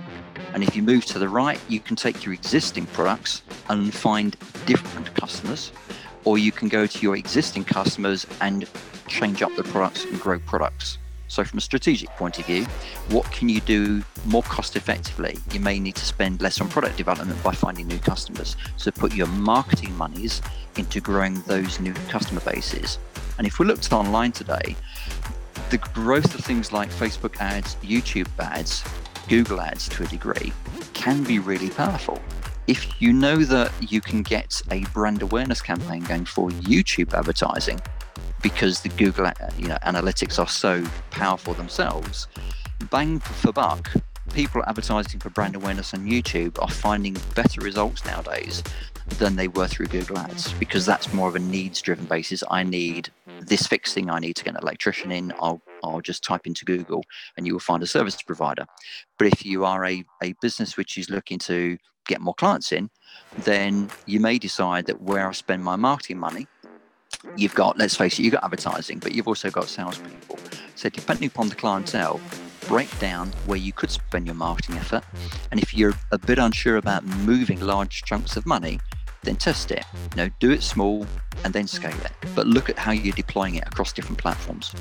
And 0.52 0.62
if 0.62 0.74
you 0.76 0.82
move 0.82 1.04
to 1.06 1.18
the 1.18 1.28
right, 1.28 1.60
you 1.68 1.80
can 1.80 1.96
take 1.96 2.24
your 2.24 2.34
existing 2.34 2.86
products 2.86 3.42
and 3.68 3.92
find 3.92 4.36
different 4.66 5.14
customers, 5.14 5.72
or 6.24 6.38
you 6.38 6.52
can 6.52 6.68
go 6.68 6.86
to 6.86 6.98
your 7.00 7.16
existing 7.16 7.64
customers 7.64 8.26
and 8.40 8.66
change 9.08 9.42
up 9.42 9.54
the 9.56 9.64
products 9.64 10.04
and 10.04 10.20
grow 10.20 10.38
products. 10.38 10.98
So, 11.28 11.44
from 11.44 11.58
a 11.58 11.60
strategic 11.60 12.08
point 12.10 12.38
of 12.38 12.46
view, 12.46 12.64
what 13.10 13.30
can 13.30 13.50
you 13.50 13.60
do 13.60 14.02
more 14.24 14.42
cost 14.44 14.76
effectively? 14.76 15.38
You 15.52 15.60
may 15.60 15.78
need 15.78 15.94
to 15.96 16.04
spend 16.04 16.40
less 16.40 16.58
on 16.60 16.68
product 16.70 16.96
development 16.96 17.42
by 17.42 17.52
finding 17.52 17.86
new 17.86 17.98
customers. 17.98 18.56
So, 18.78 18.90
put 18.90 19.14
your 19.14 19.26
marketing 19.26 19.94
monies 19.96 20.40
into 20.76 21.00
growing 21.00 21.42
those 21.42 21.80
new 21.80 21.92
customer 22.08 22.40
bases. 22.40 22.98
And 23.38 23.46
if 23.46 23.58
we 23.58 23.66
looked 23.66 23.92
online 23.92 24.32
today, 24.32 24.76
the 25.70 25.78
growth 25.78 26.34
of 26.34 26.44
things 26.44 26.72
like 26.72 26.90
Facebook 26.90 27.40
ads, 27.40 27.76
YouTube 27.76 28.28
ads, 28.38 28.84
Google 29.28 29.60
ads 29.60 29.88
to 29.90 30.02
a 30.02 30.06
degree 30.06 30.52
can 30.94 31.22
be 31.22 31.38
really 31.38 31.70
powerful. 31.70 32.20
If 32.66 33.00
you 33.00 33.12
know 33.12 33.38
that 33.44 33.72
you 33.80 34.00
can 34.00 34.22
get 34.22 34.60
a 34.70 34.80
brand 34.92 35.22
awareness 35.22 35.62
campaign 35.62 36.02
going 36.04 36.24
for 36.24 36.50
YouTube 36.50 37.14
advertising, 37.14 37.80
because 38.42 38.80
the 38.80 38.88
Google 38.90 39.26
uh, 39.26 39.32
you 39.58 39.68
know, 39.68 39.78
analytics 39.86 40.38
are 40.38 40.48
so 40.48 40.84
powerful 41.10 41.54
themselves, 41.54 42.28
bang 42.90 43.18
for 43.18 43.52
buck, 43.52 43.90
people 44.32 44.62
advertising 44.66 45.20
for 45.20 45.30
brand 45.30 45.56
awareness 45.56 45.94
on 45.94 46.06
YouTube 46.06 46.60
are 46.62 46.70
finding 46.70 47.16
better 47.34 47.60
results 47.60 48.04
nowadays 48.04 48.62
than 49.18 49.36
they 49.36 49.48
were 49.48 49.66
through 49.66 49.86
Google 49.86 50.18
Ads 50.18 50.52
because 50.54 50.84
that's 50.84 51.12
more 51.12 51.28
of 51.28 51.36
a 51.36 51.38
needs 51.38 51.80
driven 51.80 52.04
basis. 52.04 52.44
I 52.50 52.62
need 52.62 53.10
this 53.42 53.66
fixing, 53.66 54.10
I 54.10 54.18
need 54.18 54.36
to 54.36 54.44
get 54.44 54.54
an 54.54 54.60
electrician 54.62 55.10
in. 55.10 55.32
I'll 55.40 55.62
I'll 55.84 56.00
just 56.00 56.24
type 56.24 56.46
into 56.46 56.64
Google 56.64 57.04
and 57.36 57.46
you 57.46 57.52
will 57.52 57.60
find 57.60 57.82
a 57.82 57.86
service 57.86 58.20
provider. 58.20 58.66
But 59.18 59.28
if 59.28 59.46
you 59.46 59.64
are 59.64 59.84
a, 59.86 60.04
a 60.22 60.34
business 60.40 60.76
which 60.76 60.98
is 60.98 61.08
looking 61.08 61.38
to 61.40 61.78
get 62.06 62.20
more 62.20 62.34
clients 62.34 62.72
in, 62.72 62.90
then 63.38 63.90
you 64.06 64.18
may 64.18 64.38
decide 64.38 64.86
that 64.86 65.00
where 65.00 65.28
I 65.28 65.32
spend 65.32 65.62
my 65.62 65.76
marketing 65.76 66.18
money, 66.18 66.46
you've 67.36 67.54
got, 67.54 67.78
let's 67.78 67.94
face 67.94 68.18
it, 68.18 68.22
you've 68.22 68.34
got 68.34 68.44
advertising, 68.44 68.98
but 68.98 69.12
you've 69.12 69.28
also 69.28 69.50
got 69.50 69.68
salespeople. 69.68 70.38
So 70.74 70.88
depending 70.88 71.28
upon 71.28 71.48
the 71.48 71.54
clientele, 71.54 72.20
break 72.66 72.96
down 72.98 73.32
where 73.46 73.58
you 73.58 73.72
could 73.72 73.90
spend 73.90 74.26
your 74.26 74.34
marketing 74.34 74.76
effort. 74.76 75.04
And 75.50 75.60
if 75.60 75.74
you're 75.74 75.94
a 76.12 76.18
bit 76.18 76.38
unsure 76.38 76.76
about 76.76 77.04
moving 77.04 77.60
large 77.60 78.02
chunks 78.02 78.36
of 78.36 78.46
money, 78.46 78.80
then 79.22 79.36
test 79.36 79.70
it. 79.70 79.84
You 79.94 80.16
know, 80.16 80.30
do 80.40 80.50
it 80.50 80.62
small 80.62 81.06
and 81.44 81.52
then 81.52 81.64
mm. 81.64 81.68
scale 81.68 82.00
it. 82.04 82.12
But 82.34 82.46
look 82.46 82.68
at 82.68 82.78
how 82.78 82.92
you're 82.92 83.14
deploying 83.14 83.56
it 83.56 83.66
across 83.66 83.92
different 83.92 84.18
platforms. 84.18 84.74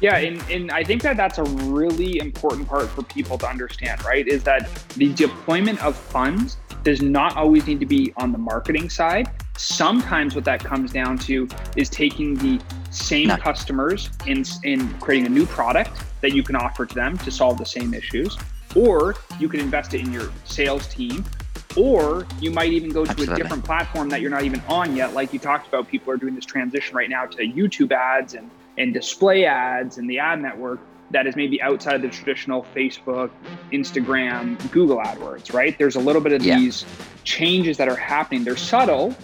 Yeah, 0.00 0.16
and, 0.16 0.42
and 0.50 0.70
I 0.70 0.84
think 0.84 1.02
that 1.02 1.16
that's 1.16 1.38
a 1.38 1.44
really 1.44 2.18
important 2.18 2.68
part 2.68 2.88
for 2.88 3.02
people 3.02 3.38
to 3.38 3.48
understand, 3.48 4.04
right? 4.04 4.28
Is 4.28 4.42
that 4.44 4.68
the 4.96 5.12
deployment 5.14 5.82
of 5.82 5.96
funds 5.96 6.58
does 6.86 7.02
not 7.02 7.36
always 7.36 7.66
need 7.66 7.80
to 7.80 7.86
be 7.86 8.12
on 8.16 8.30
the 8.30 8.38
marketing 8.38 8.88
side. 8.88 9.28
Sometimes 9.56 10.36
what 10.36 10.44
that 10.44 10.62
comes 10.62 10.92
down 10.92 11.18
to 11.18 11.48
is 11.76 11.88
taking 11.88 12.34
the 12.34 12.62
same 12.90 13.26
no. 13.26 13.36
customers 13.36 14.10
in, 14.26 14.44
in 14.62 14.88
creating 15.00 15.26
a 15.26 15.30
new 15.30 15.46
product 15.46 16.04
that 16.20 16.32
you 16.32 16.44
can 16.44 16.54
offer 16.54 16.86
to 16.86 16.94
them 16.94 17.18
to 17.18 17.30
solve 17.30 17.58
the 17.58 17.66
same 17.66 17.92
issues, 17.92 18.38
or 18.76 19.16
you 19.40 19.48
can 19.48 19.58
invest 19.58 19.94
it 19.94 20.00
in 20.00 20.12
your 20.12 20.30
sales 20.44 20.86
team 20.86 21.24
or 21.76 22.26
you 22.40 22.50
might 22.50 22.72
even 22.72 22.90
go 22.90 23.04
to 23.04 23.10
Absolutely. 23.10 23.34
a 23.34 23.38
different 23.38 23.64
platform 23.64 24.08
that 24.08 24.20
you're 24.20 24.30
not 24.30 24.44
even 24.44 24.60
on 24.68 24.96
yet 24.96 25.14
like 25.14 25.32
you 25.32 25.38
talked 25.38 25.68
about 25.68 25.88
people 25.88 26.12
are 26.12 26.16
doing 26.16 26.34
this 26.34 26.44
transition 26.44 26.96
right 26.96 27.10
now 27.10 27.26
to 27.26 27.38
youtube 27.38 27.92
ads 27.92 28.34
and 28.34 28.50
and 28.78 28.92
display 28.92 29.44
ads 29.44 29.98
and 29.98 30.08
the 30.08 30.18
ad 30.18 30.40
network 30.40 30.80
that 31.10 31.26
is 31.26 31.36
maybe 31.36 31.60
outside 31.62 31.94
of 31.94 32.02
the 32.02 32.08
traditional 32.08 32.66
Facebook, 32.74 33.30
Instagram, 33.72 34.58
Google 34.72 34.98
AdWords, 34.98 35.52
right? 35.52 35.76
There's 35.78 35.96
a 35.96 36.00
little 36.00 36.22
bit 36.22 36.32
of 36.32 36.44
yeah. 36.44 36.58
these 36.58 36.84
changes 37.24 37.76
that 37.76 37.88
are 37.88 37.96
happening. 37.96 38.44
They're 38.44 38.56
subtle, 38.56 39.14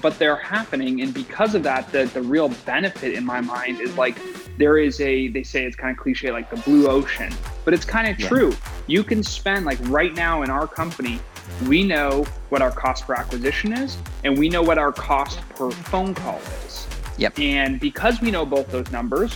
but 0.00 0.18
they're 0.18 0.36
happening. 0.36 1.00
And 1.00 1.12
because 1.12 1.54
of 1.54 1.62
that, 1.62 1.90
the, 1.90 2.04
the 2.04 2.22
real 2.22 2.48
benefit 2.66 3.14
in 3.14 3.24
my 3.24 3.40
mind 3.40 3.80
is 3.80 3.96
like 3.96 4.16
there 4.58 4.78
is 4.78 5.00
a, 5.00 5.28
they 5.28 5.42
say 5.42 5.64
it's 5.64 5.76
kind 5.76 5.90
of 5.90 6.02
cliche, 6.02 6.30
like 6.30 6.50
the 6.50 6.56
blue 6.56 6.86
ocean, 6.88 7.32
but 7.64 7.72
it's 7.72 7.84
kind 7.84 8.08
of 8.08 8.18
yeah. 8.20 8.28
true. 8.28 8.54
You 8.86 9.02
can 9.02 9.22
spend, 9.22 9.64
like 9.64 9.78
right 9.82 10.14
now 10.14 10.42
in 10.42 10.50
our 10.50 10.66
company, 10.66 11.18
we 11.66 11.82
know 11.82 12.24
what 12.48 12.62
our 12.62 12.70
cost 12.70 13.06
per 13.06 13.14
acquisition 13.14 13.72
is, 13.72 13.96
and 14.24 14.36
we 14.38 14.48
know 14.48 14.62
what 14.62 14.78
our 14.78 14.92
cost 14.92 15.40
per 15.50 15.70
phone 15.70 16.14
call 16.14 16.38
is. 16.66 16.86
Yep. 17.18 17.38
And 17.38 17.80
because 17.80 18.20
we 18.20 18.30
know 18.30 18.44
both 18.44 18.70
those 18.70 18.90
numbers, 18.90 19.34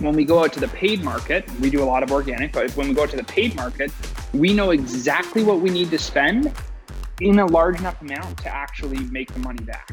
when 0.00 0.16
we 0.16 0.24
go 0.24 0.42
out 0.42 0.52
to 0.54 0.60
the 0.60 0.68
paid 0.68 1.04
market, 1.04 1.48
we 1.60 1.70
do 1.70 1.82
a 1.82 1.84
lot 1.84 2.02
of 2.02 2.10
organic, 2.10 2.52
but 2.52 2.70
when 2.72 2.88
we 2.88 2.94
go 2.94 3.04
out 3.04 3.10
to 3.10 3.16
the 3.16 3.24
paid 3.24 3.54
market, 3.54 3.92
we 4.32 4.52
know 4.52 4.70
exactly 4.70 5.44
what 5.44 5.60
we 5.60 5.70
need 5.70 5.90
to 5.90 5.98
spend 5.98 6.52
in 7.20 7.38
a 7.38 7.46
large 7.46 7.78
enough 7.78 8.00
amount 8.02 8.38
to 8.38 8.48
actually 8.48 8.98
make 9.04 9.32
the 9.32 9.38
money 9.40 9.62
back. 9.62 9.88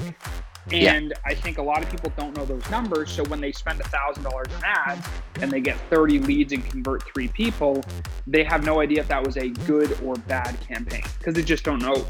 And 0.71 1.09
yeah. 1.09 1.15
I 1.25 1.33
think 1.33 1.57
a 1.57 1.61
lot 1.61 1.83
of 1.83 1.89
people 1.89 2.11
don't 2.17 2.35
know 2.37 2.45
those 2.45 2.69
numbers. 2.69 3.11
So 3.11 3.23
when 3.25 3.41
they 3.41 3.51
spend 3.51 3.79
a 3.79 3.83
thousand 3.85 4.23
dollars 4.23 4.47
on 4.55 4.63
ads 4.63 5.07
and 5.41 5.51
they 5.51 5.61
get 5.61 5.77
30 5.89 6.19
leads 6.19 6.53
and 6.53 6.63
convert 6.69 7.03
three 7.13 7.27
people, 7.29 7.83
they 8.27 8.43
have 8.43 8.63
no 8.65 8.79
idea 8.79 9.01
if 9.01 9.07
that 9.07 9.25
was 9.25 9.37
a 9.37 9.49
good 9.49 9.99
or 10.03 10.15
bad 10.15 10.59
campaign 10.61 11.03
because 11.17 11.33
they 11.33 11.43
just 11.43 11.63
don't 11.63 11.81
know 11.81 12.05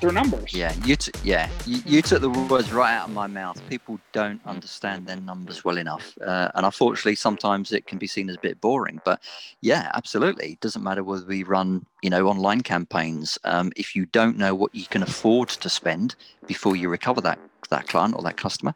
their 0.00 0.12
numbers. 0.12 0.52
Yeah, 0.52 0.74
you 0.84 0.96
t- 0.96 1.12
yeah 1.22 1.48
you, 1.66 1.82
you, 1.84 2.02
took 2.02 2.20
the 2.22 2.30
words 2.30 2.72
right 2.72 2.94
out 2.94 3.08
of 3.08 3.14
my 3.14 3.26
mouth. 3.26 3.60
People 3.68 4.00
don't 4.12 4.40
understand 4.46 5.06
their 5.06 5.16
numbers 5.16 5.64
well 5.64 5.76
enough, 5.76 6.16
uh, 6.24 6.50
and 6.54 6.64
unfortunately, 6.64 7.14
sometimes 7.14 7.72
it 7.72 7.86
can 7.86 7.98
be 7.98 8.06
seen 8.06 8.28
as 8.30 8.36
a 8.36 8.40
bit 8.40 8.60
boring. 8.60 9.00
But 9.04 9.20
yeah, 9.60 9.90
absolutely, 9.94 10.52
it 10.52 10.60
doesn't 10.60 10.82
matter 10.82 11.04
whether 11.04 11.26
we 11.26 11.42
run 11.42 11.84
you 12.02 12.10
know 12.10 12.28
online 12.28 12.62
campaigns. 12.62 13.38
Um, 13.44 13.72
if 13.76 13.94
you 13.94 14.06
don't 14.06 14.36
know 14.36 14.54
what 14.54 14.74
you 14.74 14.86
can 14.86 15.02
afford 15.02 15.48
to 15.50 15.68
spend 15.68 16.14
before 16.46 16.76
you 16.76 16.88
recover 16.88 17.20
that 17.22 17.38
that 17.70 17.88
client 17.88 18.14
or 18.14 18.22
that 18.22 18.36
customer. 18.36 18.74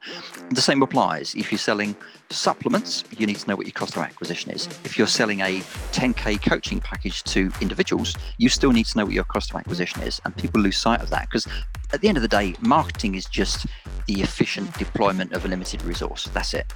The 0.51 0.61
same 0.61 0.83
applies. 0.83 1.35
If 1.35 1.53
you're 1.53 1.59
selling 1.59 1.95
supplements, 2.31 3.05
you 3.17 3.27
need 3.27 3.37
to 3.37 3.49
know 3.49 3.57
what 3.57 3.67
your 3.67 3.73
cost 3.73 3.97
of 3.97 4.03
acquisition 4.03 4.51
is. 4.51 4.67
If 4.85 4.97
you're 4.97 5.07
selling 5.07 5.41
a 5.41 5.61
10K 5.93 6.49
coaching 6.49 6.81
package 6.81 7.23
to 7.25 7.53
individuals, 7.61 8.15
you 8.39 8.49
still 8.49 8.73
need 8.73 8.87
to 8.87 8.99
know 8.99 9.05
what 9.05 9.15
your 9.15 9.25
cost 9.25 9.51
of 9.51 9.57
acquisition 9.57 10.03
is. 10.03 10.21
And 10.25 10.35
people 10.37 10.61
lose 10.61 10.79
sight 10.79 11.01
of 11.01 11.11
that 11.11 11.29
because 11.29 11.47
at 11.93 12.01
the 12.01 12.09
end 12.09 12.17
of 12.17 12.23
the 12.23 12.29
day, 12.29 12.55
marketing 12.61 13.15
is 13.15 13.27
just 13.27 13.67
the 14.07 14.23
efficient 14.23 14.77
deployment 14.79 15.33
of 15.33 15.45
a 15.45 15.49
limited 15.49 15.83
resource. 15.83 16.29
That's 16.33 16.55
it. 16.55 16.73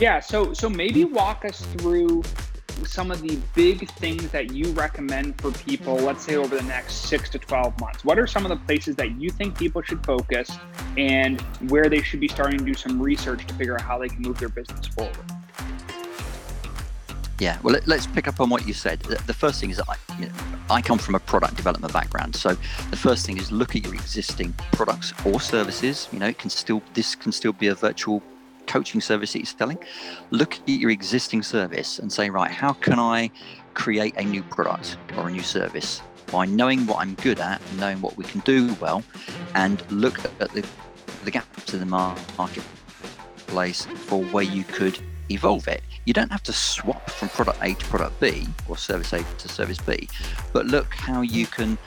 Yeah, 0.00 0.20
so 0.20 0.52
so 0.52 0.68
maybe 0.68 1.04
walk 1.04 1.44
us 1.44 1.60
through 1.76 2.22
some 2.86 3.10
of 3.10 3.22
the 3.22 3.38
big 3.54 3.88
things 3.92 4.30
that 4.30 4.52
you 4.52 4.70
recommend 4.72 5.40
for 5.40 5.50
people, 5.52 5.96
mm-hmm. 5.96 6.06
let's 6.06 6.24
say 6.24 6.36
over 6.36 6.56
the 6.56 6.62
next 6.62 7.08
six 7.08 7.28
to 7.30 7.38
12 7.38 7.80
months? 7.80 8.04
What 8.04 8.18
are 8.18 8.26
some 8.26 8.44
of 8.44 8.50
the 8.50 8.64
places 8.64 8.96
that 8.96 9.20
you 9.20 9.30
think 9.30 9.58
people 9.58 9.82
should 9.82 10.04
focus 10.04 10.50
and 10.96 11.40
where 11.70 11.88
they 11.88 12.02
should 12.02 12.20
be 12.20 12.28
starting 12.28 12.58
to 12.58 12.64
do 12.64 12.74
some 12.74 13.00
research 13.00 13.46
to 13.46 13.54
figure 13.54 13.74
out 13.74 13.82
how 13.82 13.98
they 13.98 14.08
can 14.08 14.22
move 14.22 14.38
their 14.38 14.48
business 14.48 14.86
forward? 14.88 15.16
Yeah, 17.38 17.56
well, 17.62 17.78
let's 17.86 18.06
pick 18.06 18.26
up 18.26 18.40
on 18.40 18.50
what 18.50 18.66
you 18.66 18.74
said. 18.74 18.98
The 19.00 19.34
first 19.34 19.60
thing 19.60 19.70
is 19.70 19.80
I, 19.80 19.94
you 20.18 20.26
know, 20.26 20.32
I 20.70 20.82
come 20.82 20.98
from 20.98 21.14
a 21.14 21.20
product 21.20 21.54
development 21.54 21.92
background, 21.92 22.34
so 22.34 22.56
the 22.90 22.96
first 22.96 23.24
thing 23.24 23.38
is 23.38 23.52
look 23.52 23.76
at 23.76 23.84
your 23.84 23.94
existing 23.94 24.54
products 24.72 25.12
or 25.24 25.40
services. 25.40 26.08
You 26.12 26.18
know, 26.18 26.26
it 26.26 26.38
can 26.38 26.50
still 26.50 26.82
this 26.94 27.14
can 27.14 27.30
still 27.30 27.52
be 27.52 27.68
a 27.68 27.76
virtual 27.76 28.24
coaching 28.68 29.00
service 29.00 29.32
that 29.32 29.40
you're 29.40 29.46
selling, 29.46 29.78
look 30.30 30.54
at 30.54 30.68
your 30.68 30.90
existing 30.90 31.42
service 31.42 31.98
and 31.98 32.12
say, 32.12 32.30
right, 32.30 32.50
how 32.50 32.72
can 32.72 32.98
I 32.98 33.30
create 33.74 34.14
a 34.16 34.24
new 34.24 34.42
product 34.44 34.96
or 35.16 35.28
a 35.28 35.30
new 35.30 35.42
service? 35.42 36.02
By 36.30 36.44
knowing 36.44 36.86
what 36.86 36.98
I'm 36.98 37.14
good 37.14 37.40
at, 37.40 37.60
knowing 37.76 38.00
what 38.00 38.16
we 38.16 38.24
can 38.24 38.40
do 38.40 38.74
well, 38.74 39.02
and 39.54 39.82
look 39.90 40.24
at 40.24 40.38
the, 40.38 40.66
the 41.24 41.30
gaps 41.30 41.72
in 41.72 41.80
the 41.80 41.86
marketplace 41.86 43.86
for 43.86 44.22
where 44.24 44.44
you 44.44 44.62
could 44.64 44.98
evolve 45.30 45.68
it. 45.68 45.82
You 46.04 46.12
don't 46.12 46.30
have 46.30 46.42
to 46.44 46.52
swap 46.52 47.10
from 47.10 47.28
product 47.28 47.58
A 47.62 47.74
to 47.74 47.86
product 47.86 48.20
B 48.20 48.46
or 48.68 48.76
service 48.76 49.12
A 49.12 49.22
to 49.38 49.48
service 49.48 49.78
B, 49.78 50.08
but 50.52 50.66
look 50.66 50.92
how 50.94 51.22
you 51.22 51.46
can 51.46 51.78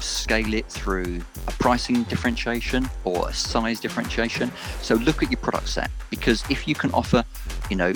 scale 0.00 0.54
it 0.54 0.66
through 0.66 1.20
a 1.46 1.52
pricing 1.52 2.04
differentiation 2.04 2.88
or 3.04 3.28
a 3.28 3.32
size 3.32 3.80
differentiation. 3.80 4.52
So 4.80 4.94
look 4.96 5.22
at 5.22 5.30
your 5.30 5.40
product 5.40 5.68
set 5.68 5.90
because 6.10 6.44
if 6.50 6.68
you 6.68 6.74
can 6.74 6.90
offer, 6.92 7.24
you 7.70 7.76
know, 7.76 7.92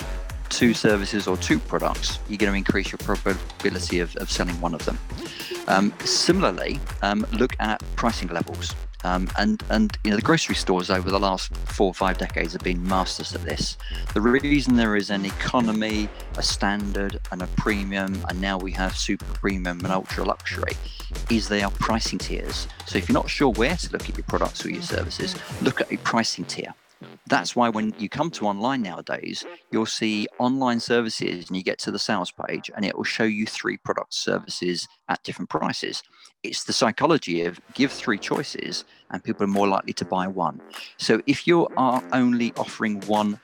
two 0.49 0.73
services 0.73 1.27
or 1.27 1.37
two 1.37 1.59
products, 1.59 2.19
you're 2.27 2.37
going 2.37 2.51
to 2.51 2.57
increase 2.57 2.91
your 2.91 2.97
probability 2.99 3.99
of, 3.99 4.15
of 4.17 4.29
selling 4.29 4.59
one 4.59 4.73
of 4.73 4.83
them. 4.85 4.97
Um, 5.67 5.93
similarly, 6.03 6.79
um, 7.03 7.25
look 7.31 7.55
at 7.59 7.81
pricing 7.95 8.29
levels. 8.29 8.75
Um, 9.03 9.29
and 9.37 9.63
and 9.69 9.97
you 10.03 10.11
know 10.11 10.17
the 10.17 10.21
grocery 10.21 10.55
stores 10.55 10.89
over 10.89 11.09
the 11.09 11.19
last 11.19 11.55
four 11.55 11.87
or 11.87 11.93
five 11.93 12.17
decades 12.17 12.53
have 12.53 12.63
been 12.63 12.85
masters 12.85 13.33
at 13.33 13.41
this. 13.43 13.77
The 14.13 14.21
reason 14.21 14.75
there 14.75 14.95
is 14.95 15.09
an 15.09 15.25
economy, 15.25 16.09
a 16.37 16.43
standard, 16.43 17.19
and 17.31 17.41
a 17.41 17.47
premium, 17.57 18.23
and 18.27 18.41
now 18.41 18.57
we 18.57 18.71
have 18.73 18.97
super 18.97 19.25
premium 19.25 19.79
and 19.79 19.93
ultra 19.93 20.25
luxury, 20.25 20.73
is 21.29 21.47
they 21.47 21.63
are 21.63 21.71
pricing 21.71 22.19
tiers. 22.19 22.67
So 22.85 22.97
if 22.97 23.07
you're 23.07 23.13
not 23.13 23.29
sure 23.29 23.51
where 23.53 23.75
to 23.75 23.91
look 23.91 24.09
at 24.09 24.17
your 24.17 24.25
products 24.25 24.65
or 24.65 24.69
your 24.69 24.81
services, 24.81 25.35
look 25.61 25.79
at 25.81 25.91
a 25.91 25.97
pricing 25.97 26.45
tier. 26.45 26.73
That's 27.29 27.55
why 27.55 27.69
when 27.69 27.93
you 27.99 28.09
come 28.09 28.31
to 28.31 28.47
online 28.47 28.81
nowadays, 28.81 29.45
you'll 29.71 29.85
see 29.85 30.27
online 30.39 30.79
services 30.79 31.47
and 31.47 31.55
you 31.55 31.63
get 31.63 31.77
to 31.79 31.91
the 31.91 31.99
sales 31.99 32.31
page 32.31 32.71
and 32.75 32.83
it 32.83 32.97
will 32.97 33.03
show 33.03 33.23
you 33.23 33.45
three 33.45 33.77
product 33.77 34.15
services 34.15 34.87
at 35.09 35.23
different 35.23 35.49
prices. 35.49 36.01
It's 36.41 36.63
the 36.63 36.73
psychology 36.73 37.43
of 37.43 37.59
give 37.75 37.91
three 37.91 38.17
choices 38.17 38.83
and 39.11 39.23
people 39.23 39.43
are 39.43 39.47
more 39.47 39.67
likely 39.67 39.93
to 39.93 40.05
buy 40.05 40.25
one. 40.27 40.59
So 40.97 41.21
if 41.27 41.45
you 41.45 41.67
are 41.77 42.03
only 42.13 42.51
offering 42.57 42.99
one 43.01 43.39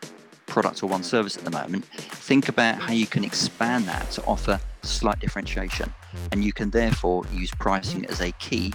product 0.48 0.82
or 0.82 0.88
one 0.88 1.04
service 1.04 1.38
at 1.38 1.44
the 1.44 1.52
moment, 1.52 1.86
think 1.86 2.50
about 2.50 2.80
how 2.80 2.94
you 2.94 3.06
can 3.06 3.24
expand 3.24 3.86
that 3.86 4.10
to 4.12 4.26
offer 4.26 4.60
slight 4.82 5.20
differentiation. 5.20 5.94
And 6.32 6.44
you 6.44 6.54
can 6.54 6.72
therefore 6.72 7.24
use 7.32 7.52
pricing 7.52 8.06
as 8.08 8.20
a 8.22 8.32
key 8.34 8.74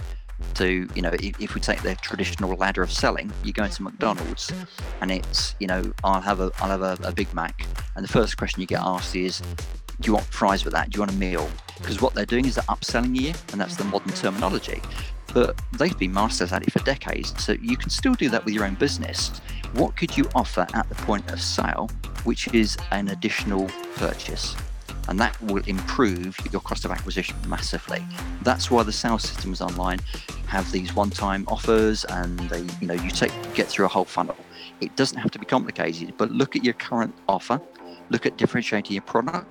to 0.55 0.87
you 0.95 1.01
know 1.01 1.11
if, 1.19 1.39
if, 1.39 1.55
we 1.55 1.61
take 1.61 1.81
the 1.81 1.95
traditional 1.95 2.53
ladder 2.55 2.81
of 2.81 2.91
selling 2.91 3.31
you 3.43 3.53
go 3.53 3.63
into 3.63 3.81
mcdonald's 3.83 4.51
and 5.01 5.11
it's 5.11 5.55
you 5.59 5.67
know 5.67 5.81
i'll 6.03 6.21
have 6.21 6.39
a 6.39 6.51
i'll 6.59 6.69
have 6.69 6.81
a, 6.81 6.97
a 7.07 7.11
big 7.11 7.33
mac. 7.33 7.65
And 7.95 8.03
the 8.03 8.11
first 8.11 8.37
question 8.37 8.61
you 8.61 8.67
get 8.67 8.81
asked 8.81 9.15
is 9.15 9.41
do 9.99 10.07
you 10.07 10.13
want 10.13 10.25
fries 10.25 10.65
with 10.65 10.73
that? 10.73 10.89
Do 10.89 10.97
you 10.97 11.01
want 11.01 11.11
a 11.11 11.15
meal? 11.15 11.47
Because 11.77 12.01
what 12.01 12.15
they're 12.15 12.25
doing 12.25 12.45
is 12.45 12.55
they're 12.55 12.63
upselling 12.65 13.15
you 13.15 13.33
and 13.51 13.61
that's 13.61 13.75
the 13.75 13.83
modern 13.83 14.11
terminology. 14.13 14.81
But 15.33 15.61
they've 15.77 15.97
been 15.97 16.11
masters 16.11 16.51
at 16.51 16.63
it 16.63 16.71
for 16.71 16.79
decades 16.79 17.33
so 17.41 17.53
you 17.61 17.77
can 17.77 17.89
still 17.89 18.15
do 18.15 18.29
that 18.29 18.43
with 18.43 18.53
your 18.53 18.65
own 18.65 18.75
business. 18.75 19.29
What 19.73 19.95
could 19.95 20.17
you 20.17 20.27
offer 20.35 20.65
at 20.73 20.89
the 20.89 20.95
point 20.95 21.31
of 21.31 21.41
sale 21.41 21.89
which 22.23 22.53
is 22.53 22.77
an 22.91 23.09
additional 23.09 23.69
purchase 23.95 24.55
and 25.07 25.19
that 25.19 25.39
will 25.41 25.63
improve 25.65 26.37
your 26.51 26.61
cost 26.61 26.85
of 26.85 26.91
acquisition 26.91 27.35
massively. 27.47 28.03
That's 28.43 28.69
why 28.69 28.83
the 28.83 28.91
sales 28.91 29.23
systems 29.23 29.61
online 29.61 29.99
have 30.47 30.71
these 30.71 30.93
one-time 30.95 31.45
offers, 31.47 32.05
and 32.05 32.39
they, 32.49 32.65
you 32.79 32.87
know, 32.87 32.93
you 32.93 33.09
take 33.09 33.31
get 33.53 33.67
through 33.67 33.85
a 33.85 33.89
whole 33.89 34.05
funnel. 34.05 34.37
It 34.79 34.95
doesn't 34.95 35.17
have 35.17 35.31
to 35.31 35.39
be 35.39 35.45
complicated, 35.45 36.15
but 36.17 36.31
look 36.31 36.55
at 36.55 36.63
your 36.63 36.73
current 36.73 37.15
offer, 37.27 37.61
look 38.09 38.25
at 38.25 38.37
differentiating 38.37 38.93
your 38.93 39.03
product, 39.03 39.47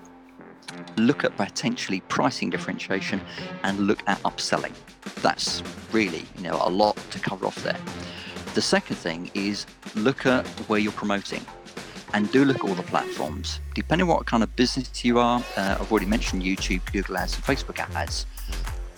look 0.97 1.25
at 1.25 1.37
potentially 1.37 2.01
pricing 2.09 2.51
differentiation, 2.51 3.21
and 3.63 3.79
look 3.81 4.03
at 4.07 4.21
upselling. 4.23 4.73
That's 5.23 5.63
really, 5.93 6.25
you 6.37 6.43
know, 6.43 6.61
a 6.63 6.71
lot 6.71 6.97
to 7.11 7.19
cover 7.19 7.47
off 7.47 7.63
there. 7.63 7.79
The 8.55 8.63
second 8.63 8.97
thing 8.97 9.31
is 9.35 9.67
look 9.95 10.27
at 10.27 10.47
where 10.69 10.81
you're 10.81 10.93
promoting 10.93 11.45
and 12.13 12.31
do 12.33 12.45
look 12.45 12.59
at 12.59 12.65
all 12.65 12.75
the 12.75 12.83
platforms. 12.83 13.61
Depending 13.75 14.07
what 14.07 14.27
kind 14.27 14.43
of 14.43 14.55
business 14.57 15.05
you 15.05 15.19
are, 15.19 15.43
uh, 15.57 15.77
I've 15.81 15.91
already 15.91 16.07
mentioned 16.07 16.43
YouTube, 16.43 16.81
Google 16.93 17.19
Ads, 17.19 17.37
and 17.37 17.45
Facebook 17.45 17.79
Ads. 17.95 18.27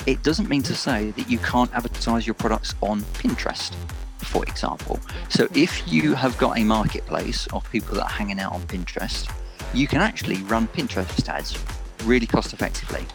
It 0.06 0.22
doesn't 0.22 0.48
mean 0.48 0.62
to 0.62 0.74
say 0.74 1.10
that 1.12 1.30
you 1.30 1.38
can't 1.38 1.72
advertise 1.74 2.26
your 2.26 2.34
products 2.34 2.74
on 2.80 3.02
Pinterest, 3.14 3.72
for 4.18 4.42
example. 4.44 4.98
So 5.28 5.48
if 5.54 5.90
you 5.90 6.14
have 6.14 6.36
got 6.38 6.58
a 6.58 6.64
marketplace 6.64 7.46
of 7.48 7.70
people 7.70 7.94
that 7.96 8.04
are 8.04 8.10
hanging 8.10 8.40
out 8.40 8.52
on 8.52 8.62
Pinterest, 8.62 9.30
you 9.72 9.86
can 9.86 10.00
actually 10.00 10.36
run 10.42 10.66
Pinterest 10.68 11.28
ads 11.28 11.56
really 12.04 12.26
cost 12.26 12.52
effectively. 12.52 13.06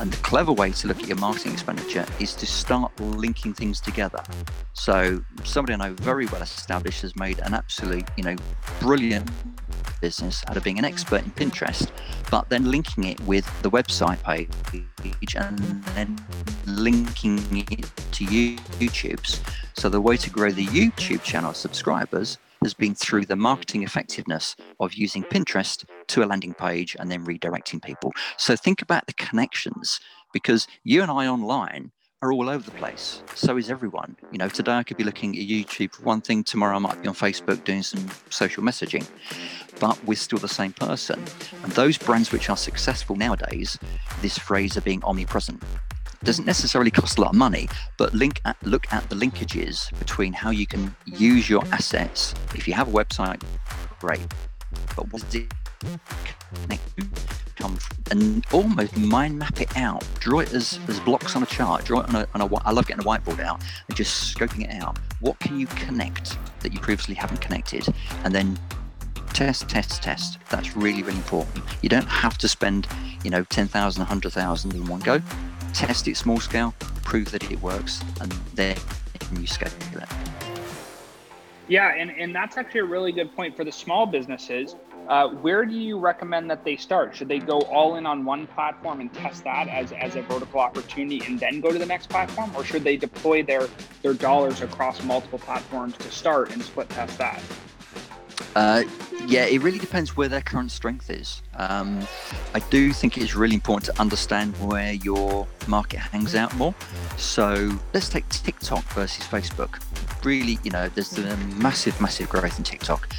And 0.00 0.10
the 0.10 0.16
clever 0.22 0.50
way 0.50 0.72
to 0.72 0.88
look 0.88 0.98
at 0.98 1.06
your 1.06 1.18
marketing 1.18 1.52
expenditure 1.52 2.06
is 2.18 2.34
to 2.36 2.46
start 2.46 2.90
linking 3.00 3.52
things 3.52 3.80
together. 3.82 4.22
So 4.72 5.22
somebody 5.44 5.74
I 5.74 5.88
know 5.88 5.94
very 5.94 6.24
well 6.26 6.40
established 6.40 7.02
has 7.02 7.14
made 7.16 7.38
an 7.40 7.52
absolute, 7.52 8.08
you 8.16 8.24
know, 8.24 8.36
brilliant 8.80 9.30
business 10.00 10.42
out 10.48 10.56
of 10.56 10.64
being 10.64 10.78
an 10.78 10.86
expert 10.86 11.22
in 11.22 11.30
Pinterest, 11.32 11.90
but 12.30 12.48
then 12.48 12.70
linking 12.70 13.04
it 13.04 13.20
with 13.20 13.44
the 13.60 13.70
website 13.70 14.18
page 14.24 15.36
and 15.36 15.58
then 15.94 16.18
linking 16.64 17.38
it 17.70 17.90
to 18.12 18.24
YouTube's. 18.24 19.42
So 19.74 19.90
the 19.90 20.00
way 20.00 20.16
to 20.16 20.30
grow 20.30 20.50
the 20.50 20.66
YouTube 20.66 21.22
channel 21.22 21.52
subscribers 21.52 22.38
has 22.62 22.74
been 22.74 22.94
through 22.94 23.24
the 23.24 23.36
marketing 23.36 23.82
effectiveness 23.82 24.54
of 24.80 24.94
using 24.94 25.22
Pinterest 25.24 25.84
to 26.08 26.22
a 26.22 26.26
landing 26.26 26.54
page 26.54 26.94
and 26.98 27.10
then 27.10 27.24
redirecting 27.24 27.82
people. 27.82 28.12
So 28.36 28.54
think 28.54 28.82
about 28.82 29.06
the 29.06 29.14
connections 29.14 30.00
because 30.32 30.66
you 30.84 31.02
and 31.02 31.10
I 31.10 31.26
online 31.26 31.90
are 32.22 32.32
all 32.32 32.50
over 32.50 32.62
the 32.62 32.76
place. 32.76 33.22
So 33.34 33.56
is 33.56 33.70
everyone. 33.70 34.14
You 34.30 34.36
know, 34.36 34.48
today 34.48 34.72
I 34.72 34.82
could 34.82 34.98
be 34.98 35.04
looking 35.04 35.34
at 35.36 35.42
YouTube 35.42 35.94
for 35.94 36.02
one 36.02 36.20
thing, 36.20 36.44
tomorrow 36.44 36.76
I 36.76 36.78
might 36.78 37.00
be 37.00 37.08
on 37.08 37.14
Facebook 37.14 37.64
doing 37.64 37.82
some 37.82 38.06
social 38.28 38.62
messaging, 38.62 39.08
but 39.78 39.98
we're 40.04 40.16
still 40.16 40.38
the 40.38 40.48
same 40.48 40.74
person. 40.74 41.24
And 41.62 41.72
those 41.72 41.96
brands 41.96 42.30
which 42.30 42.50
are 42.50 42.58
successful 42.58 43.16
nowadays, 43.16 43.78
this 44.20 44.36
phrase 44.36 44.76
of 44.76 44.84
being 44.84 45.02
omnipresent 45.02 45.62
doesn't 46.22 46.44
necessarily 46.44 46.90
cost 46.90 47.18
a 47.18 47.20
lot 47.20 47.30
of 47.30 47.36
money, 47.36 47.68
but 47.96 48.12
link 48.14 48.40
at, 48.44 48.56
look 48.62 48.92
at 48.92 49.08
the 49.08 49.16
linkages 49.16 49.96
between 49.98 50.32
how 50.32 50.50
you 50.50 50.66
can 50.66 50.94
use 51.06 51.48
your 51.48 51.64
assets. 51.72 52.34
If 52.54 52.68
you 52.68 52.74
have 52.74 52.88
a 52.88 52.90
website, 52.90 53.42
great, 54.00 54.26
but 54.96 55.10
what 55.12 55.22
does 55.22 55.34
it 55.34 55.52
come 57.56 57.76
from? 57.76 57.96
And 58.10 58.44
almost 58.52 58.96
mind 58.96 59.38
map 59.38 59.60
it 59.60 59.76
out. 59.76 60.04
Draw 60.20 60.40
it 60.40 60.52
as, 60.52 60.78
as 60.88 61.00
blocks 61.00 61.36
on 61.36 61.42
a 61.42 61.46
chart. 61.46 61.84
Draw 61.84 62.00
it 62.00 62.08
on 62.08 62.16
a, 62.16 62.28
on 62.34 62.40
a. 62.42 62.56
I 62.64 62.72
love 62.72 62.86
getting 62.86 63.04
a 63.04 63.08
whiteboard 63.08 63.40
out 63.40 63.62
and 63.88 63.96
just 63.96 64.34
scoping 64.34 64.64
it 64.64 64.82
out. 64.82 64.98
What 65.20 65.38
can 65.38 65.58
you 65.58 65.66
connect 65.68 66.36
that 66.60 66.72
you 66.72 66.80
previously 66.80 67.14
haven't 67.14 67.40
connected, 67.40 67.86
and 68.24 68.34
then 68.34 68.58
test, 69.32 69.68
test, 69.68 70.02
test. 70.02 70.38
That's 70.50 70.76
really, 70.76 71.02
really 71.02 71.16
important. 71.16 71.64
You 71.82 71.88
don't 71.88 72.08
have 72.08 72.36
to 72.38 72.48
spend, 72.48 72.86
you 73.24 73.30
know, 73.30 73.44
10,000, 73.44 74.00
100,000 74.00 74.74
in 74.74 74.86
one 74.86 75.00
go 75.00 75.22
test 75.72 76.08
it 76.08 76.16
small 76.16 76.40
scale, 76.40 76.74
prove 77.04 77.30
that 77.32 77.50
it 77.50 77.60
works, 77.62 78.00
and 78.20 78.32
then 78.54 78.76
you 79.38 79.46
scale 79.46 79.70
it. 79.94 80.08
Yeah, 81.68 81.94
and, 81.94 82.10
and 82.10 82.34
that's 82.34 82.56
actually 82.56 82.80
a 82.80 82.84
really 82.84 83.12
good 83.12 83.34
point 83.36 83.56
for 83.56 83.64
the 83.64 83.70
small 83.70 84.04
businesses. 84.04 84.74
Uh, 85.08 85.28
where 85.28 85.64
do 85.64 85.74
you 85.74 85.98
recommend 85.98 86.50
that 86.50 86.64
they 86.64 86.76
start? 86.76 87.14
Should 87.14 87.28
they 87.28 87.38
go 87.38 87.60
all 87.62 87.96
in 87.96 88.06
on 88.06 88.24
one 88.24 88.46
platform 88.48 89.00
and 89.00 89.12
test 89.12 89.44
that 89.44 89.68
as, 89.68 89.92
as 89.92 90.16
a 90.16 90.22
vertical 90.22 90.60
opportunity 90.60 91.22
and 91.26 91.38
then 91.38 91.60
go 91.60 91.72
to 91.72 91.78
the 91.78 91.86
next 91.86 92.08
platform? 92.08 92.50
Or 92.56 92.64
should 92.64 92.84
they 92.84 92.96
deploy 92.96 93.42
their, 93.42 93.68
their 94.02 94.14
dollars 94.14 94.62
across 94.62 95.02
multiple 95.02 95.38
platforms 95.38 95.96
to 95.98 96.10
start 96.10 96.52
and 96.52 96.62
split 96.62 96.88
test 96.90 97.18
that? 97.18 97.42
Uh, 98.54 98.84
yeah, 99.26 99.44
it 99.44 99.62
really 99.62 99.78
depends 99.78 100.16
where 100.16 100.28
their 100.28 100.40
current 100.40 100.70
strength 100.70 101.10
is. 101.10 101.42
Um, 101.56 102.06
I 102.54 102.58
do 102.70 102.92
think 102.92 103.18
it's 103.18 103.34
really 103.34 103.54
important 103.54 103.94
to 103.94 104.00
understand 104.00 104.56
where 104.56 104.94
your 104.94 105.46
market 105.66 105.98
hangs 105.98 106.34
out 106.34 106.54
more. 106.56 106.74
So 107.16 107.78
let's 107.94 108.08
take 108.08 108.28
TikTok 108.28 108.82
versus 108.94 109.24
Facebook. 109.24 109.80
Really, 110.24 110.58
you 110.64 110.70
know, 110.70 110.88
there's 110.88 111.16
a 111.18 111.36
massive, 111.56 112.00
massive 112.00 112.28
growth 112.28 112.58
in 112.58 112.64
TikTok. 112.64 113.12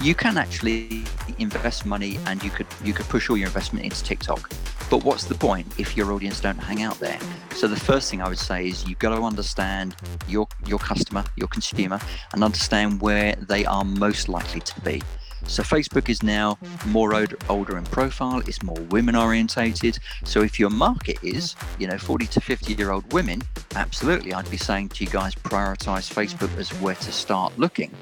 You 0.00 0.14
can 0.14 0.38
actually 0.38 1.04
invest 1.38 1.84
money 1.84 2.18
and 2.26 2.42
you 2.42 2.50
could 2.50 2.66
you 2.82 2.94
could 2.94 3.06
push 3.06 3.28
all 3.28 3.36
your 3.36 3.48
investment 3.48 3.84
into 3.84 4.02
TikTok. 4.02 4.50
But 4.90 5.04
what's 5.04 5.24
the 5.24 5.36
point 5.36 5.66
if 5.78 5.96
your 5.96 6.12
audience 6.12 6.40
don't 6.40 6.58
hang 6.58 6.82
out 6.82 6.98
there? 6.98 7.18
So 7.54 7.68
the 7.68 7.78
first 7.78 8.10
thing 8.10 8.20
I 8.20 8.28
would 8.28 8.40
say 8.40 8.66
is 8.66 8.88
you've 8.88 8.98
got 8.98 9.14
to 9.14 9.22
understand 9.22 9.94
your 10.26 10.48
your 10.66 10.80
customer, 10.80 11.24
your 11.36 11.46
consumer, 11.46 12.00
and 12.32 12.42
understand 12.42 13.00
where 13.00 13.36
they 13.36 13.64
are 13.64 13.84
most 13.84 14.28
likely 14.28 14.60
to 14.60 14.80
be. 14.80 15.00
So 15.46 15.62
Facebook 15.62 16.08
is 16.08 16.22
now 16.22 16.58
more 16.86 17.14
older, 17.48 17.78
in 17.78 17.84
profile. 17.84 18.40
It's 18.40 18.62
more 18.62 18.80
women 18.90 19.16
orientated. 19.16 19.98
So 20.24 20.42
if 20.42 20.58
your 20.58 20.70
market 20.70 21.18
is, 21.22 21.54
you 21.78 21.86
know, 21.86 21.96
40 21.96 22.26
to 22.26 22.40
50 22.40 22.74
year 22.74 22.90
old 22.90 23.12
women, 23.12 23.42
absolutely, 23.76 24.34
I'd 24.34 24.50
be 24.50 24.56
saying 24.56 24.90
to 24.90 25.04
you 25.04 25.10
guys, 25.10 25.34
prioritize 25.34 26.12
Facebook 26.12 26.56
as 26.58 26.70
where 26.80 26.96
to 26.96 27.12
start 27.12 27.56
looking. 27.58 27.94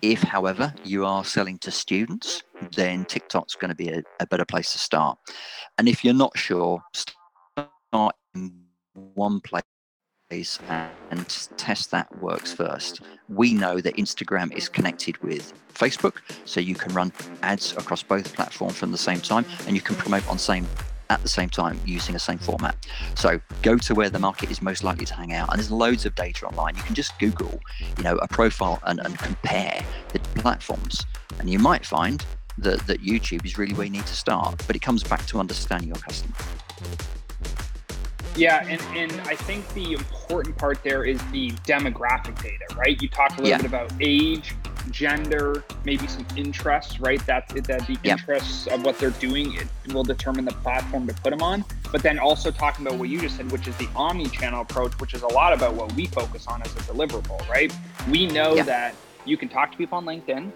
If, 0.00 0.22
however, 0.22 0.74
you 0.84 1.04
are 1.04 1.24
selling 1.24 1.58
to 1.58 1.70
students, 1.70 2.42
then 2.76 3.04
TikTok's 3.04 3.54
going 3.54 3.70
to 3.70 3.74
be 3.74 3.88
a, 3.88 4.02
a 4.20 4.26
better 4.26 4.44
place 4.44 4.72
to 4.72 4.78
start. 4.78 5.18
And 5.78 5.88
if 5.88 6.04
you're 6.04 6.14
not 6.14 6.36
sure, 6.36 6.82
start 6.92 8.14
in 8.34 8.52
one 8.92 9.40
place 9.40 9.64
and 11.10 11.28
test 11.56 11.90
that 11.90 12.22
works 12.22 12.52
first. 12.52 13.02
We 13.28 13.52
know 13.52 13.80
that 13.80 13.96
Instagram 13.96 14.56
is 14.56 14.68
connected 14.68 15.18
with 15.22 15.52
Facebook, 15.74 16.16
so 16.44 16.60
you 16.60 16.74
can 16.74 16.94
run 16.94 17.12
ads 17.42 17.72
across 17.72 18.02
both 18.02 18.32
platforms 18.32 18.76
from 18.76 18.92
the 18.92 18.98
same 18.98 19.20
time, 19.20 19.44
and 19.66 19.76
you 19.76 19.82
can 19.82 19.96
promote 19.96 20.26
on 20.28 20.38
same 20.38 20.66
at 21.10 21.22
the 21.22 21.28
same 21.28 21.48
time 21.48 21.80
using 21.84 22.12
the 22.12 22.20
same 22.20 22.38
mm. 22.38 22.44
format. 22.44 22.76
So 23.14 23.40
go 23.62 23.76
to 23.76 23.94
where 23.94 24.10
the 24.10 24.18
market 24.18 24.50
is 24.50 24.62
most 24.62 24.84
likely 24.84 25.06
to 25.06 25.14
hang 25.14 25.32
out, 25.32 25.50
and 25.50 25.58
there's 25.58 25.70
loads 25.70 26.06
of 26.06 26.14
data 26.14 26.46
online. 26.46 26.76
You 26.76 26.82
can 26.82 26.94
just 26.94 27.18
Google, 27.18 27.60
you 27.96 28.04
know, 28.04 28.16
a 28.16 28.28
profile 28.28 28.80
and, 28.84 29.00
and 29.00 29.18
compare 29.18 29.84
the 30.12 30.18
platforms, 30.40 31.04
and 31.38 31.48
you 31.50 31.58
might 31.58 31.84
find 31.84 32.24
that 32.58 32.86
that 32.86 33.02
YouTube 33.02 33.44
is 33.44 33.56
really 33.56 33.74
where 33.74 33.86
you 33.86 33.92
need 33.92 34.06
to 34.06 34.14
start. 34.14 34.62
But 34.66 34.76
it 34.76 34.80
comes 34.80 35.02
back 35.02 35.26
to 35.26 35.38
understanding 35.38 35.88
your 35.88 35.98
customer. 35.98 36.34
Yeah, 38.34 38.66
and, 38.66 38.80
and 38.96 39.20
I 39.28 39.36
think 39.36 39.68
the 39.74 39.92
important 39.92 40.56
part 40.56 40.82
there 40.82 41.04
is 41.04 41.18
the 41.32 41.50
demographic 41.66 42.42
data, 42.42 42.64
right? 42.76 43.00
You 43.00 43.08
talked 43.08 43.38
a 43.38 43.42
little 43.42 43.50
yeah. 43.50 43.56
bit 43.58 43.66
about 43.66 43.92
age, 44.00 44.54
gender, 44.90 45.64
maybe 45.84 46.06
some 46.06 46.26
interests, 46.36 47.00
right? 47.00 47.24
That's 47.26 47.52
that 47.54 47.86
the 47.86 47.98
yep. 48.02 48.18
interests 48.18 48.66
of 48.66 48.84
what 48.84 48.98
they're 48.98 49.10
doing 49.10 49.54
it 49.54 49.66
will 49.92 50.04
determine 50.04 50.44
the 50.44 50.52
platform 50.52 51.06
to 51.06 51.14
put 51.14 51.30
them 51.30 51.42
on. 51.42 51.64
But 51.90 52.02
then 52.02 52.18
also 52.18 52.50
talking 52.50 52.86
about 52.86 52.98
what 52.98 53.08
you 53.08 53.20
just 53.20 53.36
said, 53.36 53.50
which 53.52 53.68
is 53.68 53.76
the 53.76 53.88
omni-channel 53.94 54.62
approach, 54.62 54.92
which 55.00 55.14
is 55.14 55.22
a 55.22 55.28
lot 55.28 55.52
about 55.52 55.74
what 55.74 55.92
we 55.94 56.06
focus 56.06 56.46
on 56.46 56.62
as 56.62 56.72
a 56.74 56.80
deliverable, 56.80 57.46
right? 57.48 57.72
We 58.10 58.26
know 58.26 58.54
yep. 58.54 58.66
that 58.66 58.94
you 59.24 59.36
can 59.36 59.48
talk 59.48 59.70
to 59.72 59.78
people 59.78 59.98
on 59.98 60.04
LinkedIn, 60.04 60.50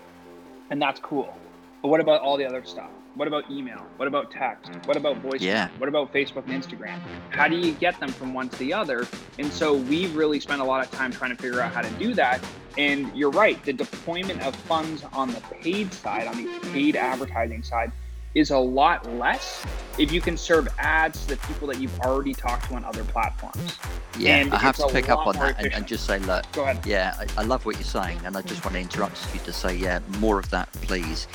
and 0.71 0.83
that's 0.83 1.01
cool. 1.01 1.37
But 1.83 1.89
what 1.89 2.01
about 2.01 2.21
all 2.21 2.37
the 2.37 2.47
other 2.47 2.65
stuff? 2.65 2.91
What 3.17 3.29
about 3.29 3.51
email? 3.51 3.79
What 3.97 4.09
about 4.09 4.31
text? 4.31 4.71
What 4.85 4.99
about 4.99 5.17
voice? 5.19 5.41
Yeah. 5.41 5.71
What 5.79 5.89
about 5.89 6.13
Facebook 6.13 6.47
and 6.49 6.63
Instagram? 6.63 7.01
How 7.31 7.49
do 7.49 7.57
you 7.57 7.73
get 7.73 7.99
them 7.99 8.11
from 8.11 8.35
one 8.35 8.51
to 8.51 8.59
the 8.59 8.75
other? 8.75 9.07
And 9.39 9.51
so 9.51 9.73
we've 9.73 10.15
really 10.15 10.39
spent 10.39 10.61
a 10.61 10.65
lot 10.65 10.85
of 10.85 10.91
time 10.91 11.13
trying 11.13 11.35
to 11.35 11.43
figure 11.43 11.63
out 11.63 11.73
how 11.73 11.81
to 11.81 11.91
do 11.93 12.13
that. 12.13 12.45
And 12.77 13.11
you're 13.17 13.31
right, 13.31 13.63
the 13.65 13.73
deployment 13.73 14.43
of 14.43 14.55
funds 14.55 15.03
on 15.15 15.33
the 15.33 15.41
paid 15.41 15.95
side, 15.95 16.27
on 16.27 16.37
the 16.37 16.59
paid 16.75 16.95
advertising 16.95 17.63
side, 17.63 17.91
is 18.35 18.51
a 18.51 18.59
lot 18.59 19.11
less 19.15 19.65
if 19.97 20.13
you 20.13 20.21
can 20.21 20.37
serve 20.37 20.69
ads 20.77 21.23
to 21.25 21.37
the 21.37 21.47
people 21.47 21.67
that 21.69 21.81
you've 21.81 21.99
already 22.01 22.35
talked 22.35 22.69
to 22.69 22.75
on 22.75 22.85
other 22.85 23.03
platforms. 23.05 23.79
Yeah, 24.19 24.37
and 24.37 24.53
I 24.53 24.59
have 24.59 24.77
to 24.77 24.89
pick 24.89 25.09
up 25.09 25.27
on 25.27 25.37
that 25.37 25.59
and, 25.59 25.73
and, 25.73 25.87
just 25.87 26.05
say, 26.05 26.19
look, 26.19 26.45
go 26.53 26.65
ahead. 26.65 26.85
Yeah, 26.85 27.17
I, 27.19 27.41
I 27.41 27.45
love 27.45 27.65
what 27.65 27.77
you're 27.77 27.85
saying, 27.85 28.21
and 28.27 28.37
I 28.37 28.43
just 28.43 28.63
want 28.63 28.75
to 28.75 28.81
interrupt 28.81 29.33
you 29.33 29.41
to 29.41 29.55
say, 29.55 29.75
yeah, 29.75 30.01
more 30.19 30.39
of 30.39 30.51
that, 30.51 30.71
please 30.73 31.29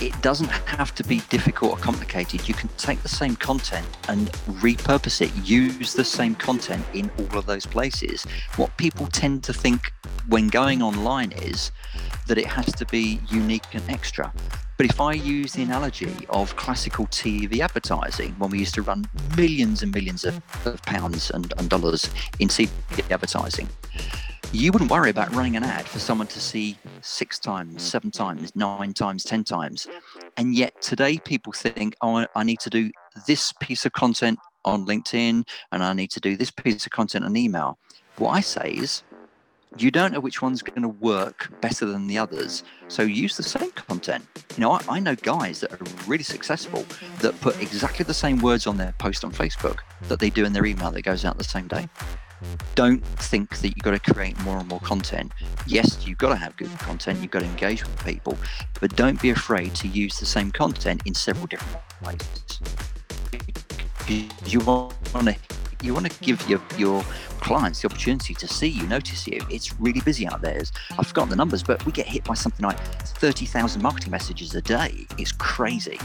it 0.00 0.20
doesn't 0.22 0.48
have 0.48 0.94
to 0.94 1.04
be 1.04 1.20
difficult 1.28 1.72
or 1.72 1.76
complicated. 1.78 2.48
You 2.48 2.54
can 2.54 2.68
take 2.76 3.02
the 3.02 3.08
same 3.08 3.36
content 3.36 3.86
and 4.08 4.30
repurpose 4.60 5.20
it, 5.20 5.34
use 5.46 5.92
the 5.92 6.04
same 6.04 6.34
content 6.34 6.84
in 6.94 7.10
all 7.18 7.38
of 7.38 7.46
those 7.46 7.66
places. 7.66 8.24
What 8.56 8.76
people 8.76 9.06
tend 9.06 9.44
to 9.44 9.52
think 9.52 9.92
when 10.28 10.48
going 10.48 10.82
online 10.82 11.32
is 11.32 11.70
that 12.26 12.38
it 12.38 12.46
has 12.46 12.66
to 12.66 12.84
be 12.86 13.20
unique 13.28 13.66
and 13.72 13.82
extra. 13.88 14.32
But 14.76 14.86
if 14.86 15.00
I 15.00 15.12
use 15.12 15.54
the 15.54 15.62
analogy 15.62 16.26
of 16.28 16.54
classical 16.56 17.06
TV 17.06 17.60
advertising, 17.60 18.34
when 18.38 18.50
we 18.50 18.58
used 18.58 18.74
to 18.74 18.82
run 18.82 19.06
millions 19.36 19.82
and 19.82 19.94
millions 19.94 20.24
of, 20.24 20.40
of 20.66 20.82
pounds 20.82 21.30
and, 21.30 21.52
and 21.56 21.70
dollars 21.70 22.10
in 22.38 22.48
TV 22.48 22.68
advertising, 23.10 23.68
you 24.52 24.72
wouldn't 24.72 24.90
worry 24.90 25.10
about 25.10 25.34
running 25.34 25.56
an 25.56 25.64
ad 25.64 25.86
for 25.86 25.98
someone 25.98 26.26
to 26.28 26.40
see 26.40 26.76
six 27.00 27.38
times, 27.38 27.82
seven 27.82 28.10
times, 28.10 28.54
nine 28.54 28.92
times, 28.92 29.24
10 29.24 29.44
times. 29.44 29.86
And 30.36 30.54
yet 30.54 30.80
today 30.80 31.18
people 31.18 31.52
think, 31.52 31.94
oh, 32.00 32.26
I 32.34 32.42
need 32.44 32.60
to 32.60 32.70
do 32.70 32.90
this 33.26 33.52
piece 33.60 33.84
of 33.84 33.92
content 33.92 34.38
on 34.64 34.86
LinkedIn 34.86 35.46
and 35.72 35.82
I 35.82 35.92
need 35.92 36.10
to 36.12 36.20
do 36.20 36.36
this 36.36 36.50
piece 36.50 36.86
of 36.86 36.92
content 36.92 37.24
on 37.24 37.36
email. 37.36 37.78
What 38.18 38.30
I 38.30 38.40
say 38.40 38.70
is, 38.70 39.02
you 39.78 39.90
don't 39.90 40.12
know 40.12 40.20
which 40.20 40.40
one's 40.40 40.62
going 40.62 40.80
to 40.82 40.88
work 40.88 41.52
better 41.60 41.84
than 41.84 42.06
the 42.06 42.16
others. 42.16 42.64
So 42.88 43.02
use 43.02 43.36
the 43.36 43.42
same 43.42 43.70
content. 43.72 44.24
You 44.56 44.62
know, 44.62 44.72
I, 44.72 44.80
I, 44.88 45.00
know 45.00 45.14
guys 45.16 45.60
that 45.60 45.72
are 45.72 45.78
really 46.06 46.24
successful 46.24 46.86
that 47.20 47.38
put 47.42 47.60
exactly 47.60 48.04
the 48.04 48.14
same 48.14 48.38
words 48.38 48.66
on 48.66 48.78
their 48.78 48.94
post 48.98 49.22
on 49.22 49.32
Facebook 49.32 49.80
that 50.02 50.18
they 50.18 50.30
do 50.30 50.46
in 50.46 50.54
their 50.54 50.64
email 50.64 50.90
that 50.92 51.02
goes 51.02 51.26
out 51.26 51.36
the 51.36 51.44
same 51.44 51.68
day. 51.68 51.88
Don't 52.74 53.04
think 53.04 53.58
that 53.58 53.68
you've 53.68 53.82
got 53.82 54.02
to 54.02 54.12
create 54.12 54.38
more 54.40 54.58
and 54.58 54.68
more 54.68 54.80
content. 54.80 55.32
Yes, 55.66 56.06
you've 56.06 56.18
got 56.18 56.30
to 56.30 56.36
have 56.36 56.56
good 56.56 56.70
content, 56.78 57.20
you've 57.20 57.30
got 57.30 57.40
to 57.40 57.46
engage 57.46 57.82
with 57.84 58.04
people, 58.04 58.36
but 58.80 58.94
don't 58.96 59.20
be 59.20 59.30
afraid 59.30 59.74
to 59.76 59.88
use 59.88 60.18
the 60.18 60.26
same 60.26 60.50
content 60.50 61.02
in 61.06 61.14
several 61.14 61.46
different 61.46 61.78
ways. 62.04 62.20
You 64.44 64.60
want 64.60 64.94
to 65.12 65.36
you 65.82 65.92
want 65.92 66.10
to 66.10 66.20
give 66.20 66.48
your 66.48 66.60
your 66.78 67.02
clients 67.40 67.82
the 67.82 67.88
opportunity 67.88 68.34
to 68.34 68.48
see 68.48 68.68
you, 68.68 68.86
notice 68.86 69.26
you. 69.26 69.40
It's 69.50 69.78
really 69.80 70.00
busy 70.00 70.26
out 70.26 70.42
there. 70.42 70.62
I've 70.98 71.06
forgotten 71.06 71.30
the 71.30 71.36
numbers, 71.36 71.62
but 71.62 71.84
we 71.86 71.92
get 71.92 72.06
hit 72.06 72.24
by 72.24 72.34
something 72.34 72.64
like 72.64 72.78
30,000 72.78 73.82
marketing 73.82 74.10
messages 74.10 74.54
a 74.54 74.62
day. 74.62 75.06
It's 75.18 75.32
crazy. 75.32 75.98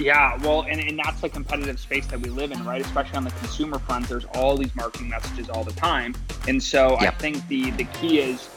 Yeah, 0.00 0.38
well, 0.38 0.62
and, 0.62 0.80
and 0.80 0.98
that's 0.98 1.20
the 1.20 1.28
competitive 1.28 1.78
space 1.78 2.06
that 2.06 2.20
we 2.20 2.30
live 2.30 2.52
in, 2.52 2.64
right? 2.64 2.80
Especially 2.80 3.16
on 3.16 3.24
the 3.24 3.30
consumer 3.32 3.78
front, 3.78 4.08
there's 4.08 4.24
all 4.34 4.56
these 4.56 4.74
marketing 4.74 5.10
messages 5.10 5.50
all 5.50 5.62
the 5.62 5.72
time. 5.72 6.14
And 6.48 6.62
so 6.62 6.98
yep. 7.00 7.14
I 7.14 7.18
think 7.18 7.46
the 7.48 7.70
the 7.72 7.84
key 7.84 8.20
is 8.20 8.48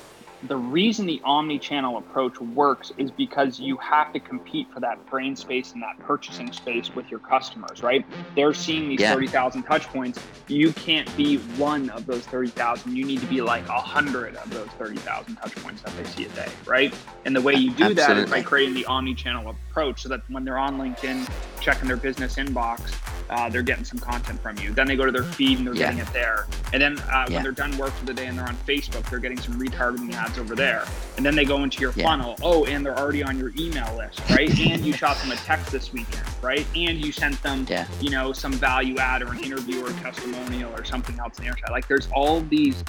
the 0.48 0.58
reason 0.58 1.06
the 1.06 1.22
omni-channel 1.24 1.98
approach 1.98 2.40
works 2.40 2.92
is 2.98 3.12
because 3.12 3.60
you 3.60 3.78
have 3.78 4.12
to 4.12 4.20
compete 4.20 4.68
for 4.74 4.80
that 4.82 5.06
brain 5.10 5.36
space 5.36 5.72
and 5.72 5.82
that 5.82 5.98
purchasing 6.00 6.52
space 6.52 6.94
with 6.94 7.10
your 7.10 7.22
customers, 7.22 7.82
right? 7.82 8.06
They're 8.36 8.54
seeing 8.54 8.90
these 8.90 9.00
yeah. 9.00 9.14
30,000 9.14 9.64
touch 9.64 9.88
points. 9.88 10.20
You 10.48 10.74
can't 10.74 11.16
be 11.16 11.38
one 11.58 11.90
of 11.92 12.06
those 12.06 12.26
30,000. 12.26 12.96
You 12.96 13.06
need 13.06 13.22
to 13.22 13.26
be 13.28 13.42
like 13.42 13.68
a 13.70 13.80
hundred 13.80 14.36
of 14.36 14.50
those 14.50 14.68
30,000 14.78 15.36
touch 15.36 15.56
points 15.56 15.82
that 15.84 15.96
they 15.96 16.04
see 16.04 16.26
a 16.26 16.30
day, 16.30 16.50
right? 16.66 16.94
And 17.26 17.36
the 17.36 17.42
way 17.42 17.54
you 17.54 17.72
do 17.72 17.86
Absolutely. 17.86 18.04
that 18.04 18.18
is 18.18 18.30
by 18.30 18.42
creating 18.42 18.74
the 18.74 18.86
omni-channel 18.86 19.50
approach 19.50 20.02
so 20.02 20.10
that 20.10 20.22
when 20.30 20.44
they're 20.44 20.58
on 20.58 20.78
LinkedIn, 20.78 21.30
checking 21.62 21.88
their 21.88 21.98
business 21.98 22.36
inbox, 22.36 22.94
uh, 23.34 23.50
they're 23.50 23.64
getting 23.64 23.84
some 23.84 24.00
content 24.00 24.40
from 24.42 24.58
you. 24.60 24.74
Then 24.74 24.88
they 24.88 24.96
go 24.96 25.06
to 25.06 25.12
their 25.12 25.24
feed 25.24 25.58
and 25.58 25.68
they're 25.68 25.76
yeah. 25.76 25.92
getting 25.92 26.00
it 26.00 26.14
there. 26.14 26.46
And 26.72 26.82
then 26.82 27.00
uh, 27.00 27.26
yeah. 27.28 27.36
when 27.36 27.44
they're 27.44 27.52
done 27.52 27.76
work 27.78 27.92
for 27.94 28.06
the 28.06 28.14
day 28.14 28.28
and 28.28 28.38
they're 28.38 28.48
on 28.48 28.56
Facebook, 28.58 29.10
they're 29.10 29.20
getting 29.20 29.40
some 29.40 29.60
retargeting 29.60 30.14
ads 30.14 30.38
over 30.38 30.56
there. 30.56 30.86
And 31.18 31.26
then 31.26 31.36
they 31.36 31.46
go 31.46 31.64
into 31.64 31.82
your 31.82 31.94
yeah. 31.96 32.06
funnel. 32.06 32.36
Oh, 32.44 32.66
and 32.66 32.86
they're 32.86 32.98
already 32.98 33.24
on 33.24 33.38
your 33.38 33.52
email 33.58 33.96
list, 33.98 34.22
right? 34.30 34.50
and 34.68 34.86
you 34.86 34.94
shot 34.94 35.18
them 35.18 35.32
a 35.32 35.36
text 35.36 35.72
this 35.72 35.92
weekend, 35.92 36.28
right? 36.42 36.66
And 36.76 37.04
you 37.04 37.12
sent 37.12 37.42
them, 37.42 37.66
you 38.00 38.12
know, 38.12 38.34
some 38.34 38.54
value 38.54 38.98
add 38.98 39.24
or 39.24 39.32
an 39.32 39.40
interview 39.40 39.84
or 39.84 39.90
a 39.90 39.94
testimonial 39.94 40.72
or 40.74 40.86
something 40.86 41.20
else 41.20 41.40
in 41.40 41.46
the. 41.46 41.54
Like 41.72 41.88
there's 41.88 42.08
all 42.14 42.42
these 42.42 42.84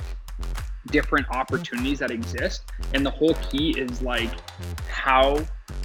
different 0.88 1.28
opportunities 1.30 1.98
that 2.00 2.10
exist. 2.10 2.64
And 2.92 3.04
the 3.04 3.10
whole 3.10 3.34
key 3.50 3.70
is 3.78 4.02
like 4.02 4.30
how 4.88 5.38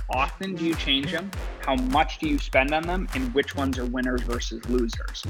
often 0.09 0.55
do 0.55 0.65
you 0.65 0.75
change 0.75 1.11
them? 1.11 1.29
How 1.61 1.75
much 1.75 2.19
do 2.19 2.27
you 2.27 2.39
spend 2.39 2.73
on 2.73 2.83
them? 2.83 3.07
And 3.13 3.33
which 3.33 3.55
ones 3.55 3.77
are 3.77 3.85
winners 3.85 4.21
versus 4.21 4.63
losers? 4.69 5.23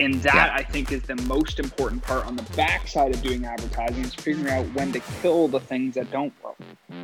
And 0.00 0.14
that 0.22 0.34
yeah. 0.34 0.54
I 0.54 0.62
think 0.62 0.92
is 0.92 1.02
the 1.02 1.16
most 1.16 1.58
important 1.58 2.02
part 2.02 2.26
on 2.26 2.36
the 2.36 2.42
backside 2.56 3.14
of 3.14 3.22
doing 3.22 3.44
advertising 3.44 4.04
is 4.04 4.14
figuring 4.14 4.48
out 4.48 4.64
when 4.74 4.92
to 4.92 5.00
kill 5.22 5.48
the 5.48 5.60
things 5.60 5.94
that 5.94 6.10
don't 6.10 6.32
work. 6.42 6.56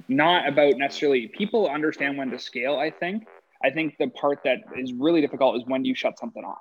Not 0.09 0.48
about 0.48 0.76
necessarily 0.76 1.29
people 1.29 1.68
understand 1.68 2.16
when 2.16 2.31
to 2.31 2.38
scale, 2.38 2.76
I 2.76 2.90
think. 2.90 3.26
I 3.62 3.70
think 3.70 3.96
the 3.98 4.09
part 4.09 4.40
that 4.44 4.59
is 4.76 4.92
really 4.92 5.20
difficult 5.20 5.57
is 5.57 5.64
when 5.66 5.83
do 5.83 5.88
you 5.88 5.94
shut 5.94 6.18
something 6.18 6.44
off? 6.44 6.59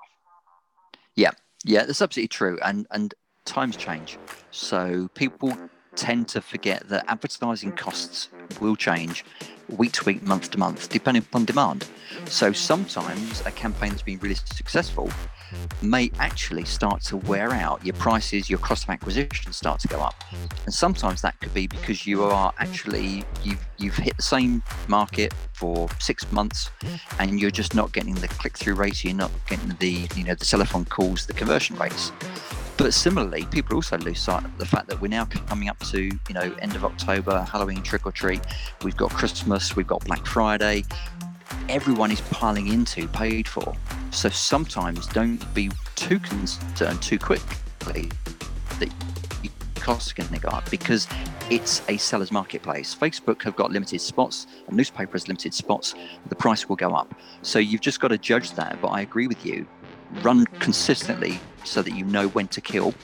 Yeah. 1.14 1.30
Yeah, 1.64 1.84
that's 1.84 2.00
absolutely 2.00 2.28
true. 2.28 2.58
And 2.62 2.86
and 2.90 3.14
times 3.44 3.76
change. 3.76 4.18
So 4.50 5.08
people 5.14 5.56
tend 5.96 6.28
to 6.28 6.40
forget 6.40 6.88
that 6.88 7.04
advertising 7.08 7.72
costs 7.72 8.28
will 8.60 8.76
change 8.76 9.24
week 9.68 9.92
to 9.92 10.04
week, 10.04 10.22
month 10.22 10.50
to 10.50 10.58
month, 10.58 10.88
depending 10.88 11.22
upon 11.22 11.44
demand. 11.44 11.86
So 12.26 12.52
sometimes 12.52 13.40
a 13.46 13.50
campaign 13.50 13.90
that's 13.90 14.02
been 14.02 14.18
really 14.18 14.34
successful 14.34 15.10
may 15.82 16.10
actually 16.18 16.64
start 16.64 17.02
to 17.02 17.16
wear 17.16 17.52
out. 17.52 17.84
Your 17.84 17.94
prices, 17.94 18.48
your 18.48 18.58
cost 18.58 18.84
of 18.84 18.90
acquisition 18.90 19.52
start 19.52 19.80
to 19.80 19.88
go 19.88 20.00
up. 20.00 20.14
And 20.64 20.72
sometimes 20.72 21.22
that 21.22 21.38
could 21.40 21.52
be 21.54 21.66
because 21.66 22.06
you 22.06 22.24
are 22.24 22.52
actually 22.58 23.24
you've 23.42 23.64
you've 23.78 23.96
hit 23.96 24.16
the 24.16 24.22
same 24.22 24.62
market 24.88 25.34
for 25.52 25.88
six 25.98 26.30
months 26.32 26.70
and 27.18 27.40
you're 27.40 27.50
just 27.50 27.74
not 27.74 27.92
getting 27.92 28.14
the 28.14 28.28
click 28.28 28.56
through 28.56 28.74
rates, 28.74 29.04
you're 29.04 29.14
not 29.14 29.32
getting 29.48 29.70
the 29.80 30.08
you 30.14 30.24
know 30.24 30.34
the 30.34 30.44
telephone 30.44 30.84
calls, 30.84 31.26
the 31.26 31.32
conversion 31.32 31.76
rates. 31.76 32.12
But 32.80 32.94
similarly, 32.94 33.44
people 33.50 33.76
also 33.76 33.98
lose 33.98 34.20
sight 34.20 34.42
of 34.42 34.56
the 34.56 34.64
fact 34.64 34.88
that 34.88 34.98
we're 35.02 35.08
now 35.08 35.26
coming 35.26 35.68
up 35.68 35.78
to, 35.80 36.00
you 36.00 36.34
know, 36.34 36.56
end 36.60 36.74
of 36.74 36.82
October, 36.82 37.42
Halloween 37.42 37.82
trick 37.82 38.06
or 38.06 38.10
treat. 38.10 38.40
We've 38.82 38.96
got 38.96 39.10
Christmas, 39.10 39.76
we've 39.76 39.86
got 39.86 40.02
Black 40.06 40.24
Friday. 40.24 40.84
Everyone 41.68 42.10
is 42.10 42.22
piling 42.22 42.68
into 42.68 43.06
paid 43.08 43.46
for. 43.46 43.76
So 44.12 44.30
sometimes 44.30 45.06
don't 45.08 45.52
be 45.52 45.70
too 45.94 46.18
concerned 46.20 47.02
too 47.02 47.18
quickly 47.18 48.10
that 48.78 48.90
your 49.42 49.52
costs 49.74 50.14
go 50.14 50.48
up 50.48 50.70
because 50.70 51.06
it's 51.50 51.82
a 51.90 51.98
seller's 51.98 52.32
marketplace. 52.32 52.96
Facebook 52.98 53.42
have 53.42 53.56
got 53.56 53.70
limited 53.70 54.00
spots, 54.00 54.46
a 54.68 54.74
newspaper 54.74 55.12
has 55.12 55.28
limited 55.28 55.52
spots, 55.52 55.94
the 56.30 56.34
price 56.34 56.66
will 56.66 56.76
go 56.76 56.94
up. 56.94 57.14
So 57.42 57.58
you've 57.58 57.82
just 57.82 58.00
got 58.00 58.08
to 58.08 58.16
judge 58.16 58.52
that. 58.52 58.80
But 58.80 58.88
I 58.88 59.02
agree 59.02 59.26
with 59.26 59.44
you 59.44 59.66
run 60.22 60.46
consistently 60.58 61.40
so 61.64 61.82
that 61.82 61.92
you 61.92 62.04
know 62.04 62.28
when 62.28 62.48
to 62.48 62.60
kill. 62.60 62.94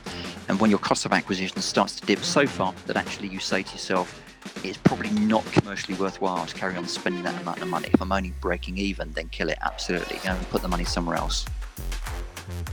And 0.48 0.60
when 0.60 0.70
your 0.70 0.78
cost 0.78 1.04
of 1.04 1.12
acquisition 1.12 1.60
starts 1.60 1.98
to 2.00 2.06
dip 2.06 2.20
so 2.20 2.46
far 2.46 2.74
that 2.86 2.96
actually 2.96 3.28
you 3.28 3.40
say 3.40 3.62
to 3.62 3.72
yourself, 3.72 4.22
it's 4.64 4.78
probably 4.78 5.10
not 5.10 5.44
commercially 5.52 5.96
worthwhile 5.98 6.46
to 6.46 6.54
carry 6.54 6.76
on 6.76 6.86
spending 6.86 7.22
that 7.24 7.40
amount 7.42 7.60
of 7.60 7.68
money. 7.68 7.90
If 7.92 8.00
I'm 8.00 8.12
only 8.12 8.32
breaking 8.40 8.78
even, 8.78 9.12
then 9.12 9.28
kill 9.28 9.48
it. 9.48 9.58
Absolutely. 9.62 10.20
And 10.24 10.40
put 10.50 10.62
the 10.62 10.68
money 10.68 10.84
somewhere 10.84 11.16
else. 11.16 11.44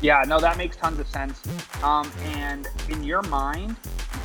Yeah, 0.02 0.24
no, 0.28 0.40
that 0.40 0.58
makes 0.58 0.78
tons 0.78 1.00
of 1.00 1.08
sense. 1.08 1.42
Um, 1.82 2.12
and 2.36 2.68
in 2.90 3.04
your 3.04 3.24
mind, 3.24 3.76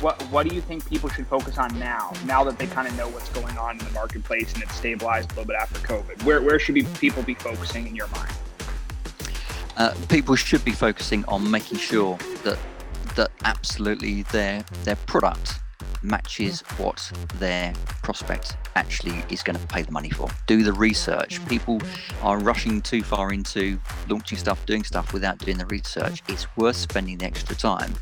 what 0.01 0.21
what 0.23 0.47
do 0.47 0.53
you 0.53 0.61
think 0.61 0.87
people 0.87 1.09
should 1.09 1.27
focus 1.27 1.57
on 1.57 1.77
now? 1.79 2.13
Now 2.25 2.43
that 2.43 2.59
they 2.59 2.67
kind 2.67 2.87
of 2.87 2.95
know 2.95 3.07
what's 3.09 3.29
going 3.29 3.57
on 3.57 3.79
in 3.79 3.85
the 3.85 3.91
marketplace 3.91 4.53
and 4.53 4.61
it's 4.61 4.75
stabilized 4.75 5.31
a 5.31 5.35
little 5.35 5.47
bit 5.47 5.55
after 5.55 5.79
COVID, 5.79 6.23
where 6.23 6.41
where 6.41 6.59
should 6.59 6.75
be, 6.75 6.83
people 6.83 7.23
be 7.23 7.33
focusing 7.33 7.87
in 7.87 7.95
your 7.95 8.07
mind? 8.09 8.31
Uh, 9.79 9.95
people 10.09 10.35
should 10.35 10.63
be 10.63 10.71
focusing 10.71 11.25
on 11.25 11.49
making 11.49 11.77
sure 11.77 12.17
that 12.43 12.59
that 13.15 13.31
absolutely 13.43 14.23
their 14.23 14.63
their 14.83 14.97
product 15.07 15.59
matches 16.01 16.61
what 16.77 17.11
their 17.39 17.73
prospect 18.03 18.55
actually 18.75 19.23
is 19.29 19.43
going 19.43 19.57
to 19.57 19.67
pay 19.67 19.81
the 19.81 19.91
money 19.91 20.09
for. 20.09 20.29
Do 20.47 20.63
the 20.63 20.73
research. 20.73 21.45
People 21.47 21.81
are 22.21 22.39
rushing 22.39 22.81
too 22.81 23.03
far 23.03 23.33
into 23.33 23.79
launching 24.07 24.37
stuff, 24.37 24.65
doing 24.65 24.83
stuff 24.83 25.11
without 25.11 25.37
doing 25.39 25.57
the 25.57 25.65
research. 25.65 26.21
It's 26.29 26.47
worth 26.55 26.77
spending 26.77 27.17
the 27.17 27.25
extra 27.25 27.55
time 27.55 27.93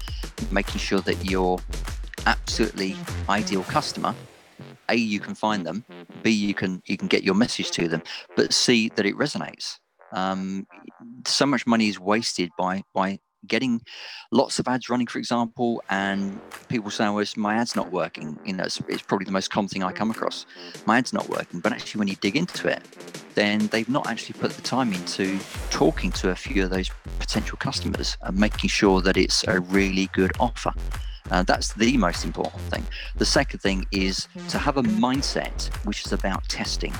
making 0.51 0.79
sure 0.79 0.99
that 1.01 1.25
your 1.25 1.59
absolutely 2.25 2.95
ideal 3.29 3.63
customer 3.63 4.13
a 4.89 4.95
you 4.95 5.19
can 5.19 5.33
find 5.33 5.65
them 5.65 5.85
b 6.23 6.29
you 6.29 6.53
can 6.53 6.81
you 6.85 6.97
can 6.97 7.07
get 7.07 7.23
your 7.23 7.35
message 7.35 7.71
to 7.71 7.87
them 7.87 8.01
but 8.35 8.53
c 8.53 8.89
that 8.95 9.05
it 9.05 9.15
resonates 9.15 9.79
um, 10.11 10.67
so 11.25 11.45
much 11.45 11.67
money 11.67 11.87
is 11.87 11.99
wasted 11.99 12.51
by 12.57 12.83
by 12.93 13.19
getting 13.45 13.81
lots 14.31 14.59
of 14.59 14.67
ads 14.67 14.89
running, 14.89 15.07
for 15.07 15.19
example, 15.19 15.81
and 15.89 16.39
people 16.69 16.91
say, 16.91 17.09
"Well, 17.09 17.23
my 17.35 17.55
ad's 17.55 17.75
not 17.75 17.91
working." 17.91 18.39
You 18.45 18.53
know, 18.53 18.63
it's, 18.65 18.81
it's, 18.87 19.01
probably 19.01 19.25
the 19.25 19.31
most 19.31 19.49
common 19.49 19.69
thing 19.69 19.83
I 19.83 19.91
come 19.91 20.11
across. 20.11 20.45
My 20.85 20.97
ad's 20.97 21.13
not 21.13 21.29
working, 21.29 21.59
but 21.59 21.71
actually, 21.71 21.99
when 21.99 22.07
you 22.07 22.15
dig 22.15 22.35
into 22.35 22.67
it, 22.67 22.83
then 23.35 23.67
they've 23.67 23.89
not 23.89 24.07
actually 24.07 24.39
put 24.39 24.51
the 24.51 24.61
time 24.61 24.93
into 24.93 25.39
talking 25.69 26.11
to 26.13 26.31
a 26.31 26.35
few 26.35 26.63
of 26.63 26.69
those 26.69 26.89
potential 27.19 27.57
customers 27.57 28.17
and 28.21 28.37
making 28.37 28.69
sure 28.69 29.01
that 29.01 29.17
it's 29.17 29.43
a 29.47 29.59
really 29.59 30.07
good 30.13 30.31
offer. 30.39 30.71
Uh, 31.29 31.43
that's 31.43 31.73
the 31.73 31.97
most 31.97 32.23
important 32.23 32.61
thing. 32.63 32.85
The 33.17 33.25
second 33.25 33.59
thing 33.59 33.85
is 33.91 34.27
to 34.49 34.57
have 34.57 34.77
a 34.77 34.83
mindset 34.83 35.67
which 35.85 36.05
is 36.05 36.13
about 36.13 36.47
testing 36.47 36.93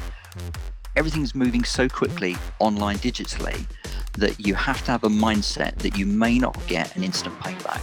everything's 0.98 1.36
moving 1.36 1.64
so 1.64 1.88
quickly 1.88 2.36
online 2.60 2.98
digitally 2.98 3.66
that 4.14 4.40
you 4.40 4.56
have 4.56 4.84
to 4.84 4.92
have 4.92 5.04
a 5.04 5.10
mindset 5.10 5.76
that 5.76 5.96
you 5.96 6.08
may 6.08 6.40
not 6.40 6.58
get 6.68 6.96
an 6.96 7.04
instant 7.04 7.38
payback 7.40 7.82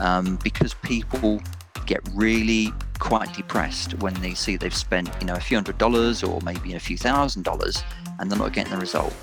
um, 0.00 0.36
because 0.42 0.74
people 0.74 1.40
get 1.86 2.00
really 2.14 2.72
quite 2.98 3.32
depressed 3.32 3.94
when 4.02 4.12
they 4.14 4.34
see 4.34 4.56
they've 4.56 4.74
spent 4.74 5.08
you 5.20 5.26
know 5.26 5.34
a 5.34 5.40
few 5.40 5.56
hundred 5.56 5.78
dollars 5.78 6.24
or 6.24 6.40
maybe 6.40 6.74
a 6.74 6.80
few 6.80 6.98
thousand 6.98 7.44
dollars 7.44 7.82
and 8.18 8.28
they're 8.30 8.38
not 8.38 8.52
getting 8.52 8.72
the 8.72 8.78
result. 8.78 9.14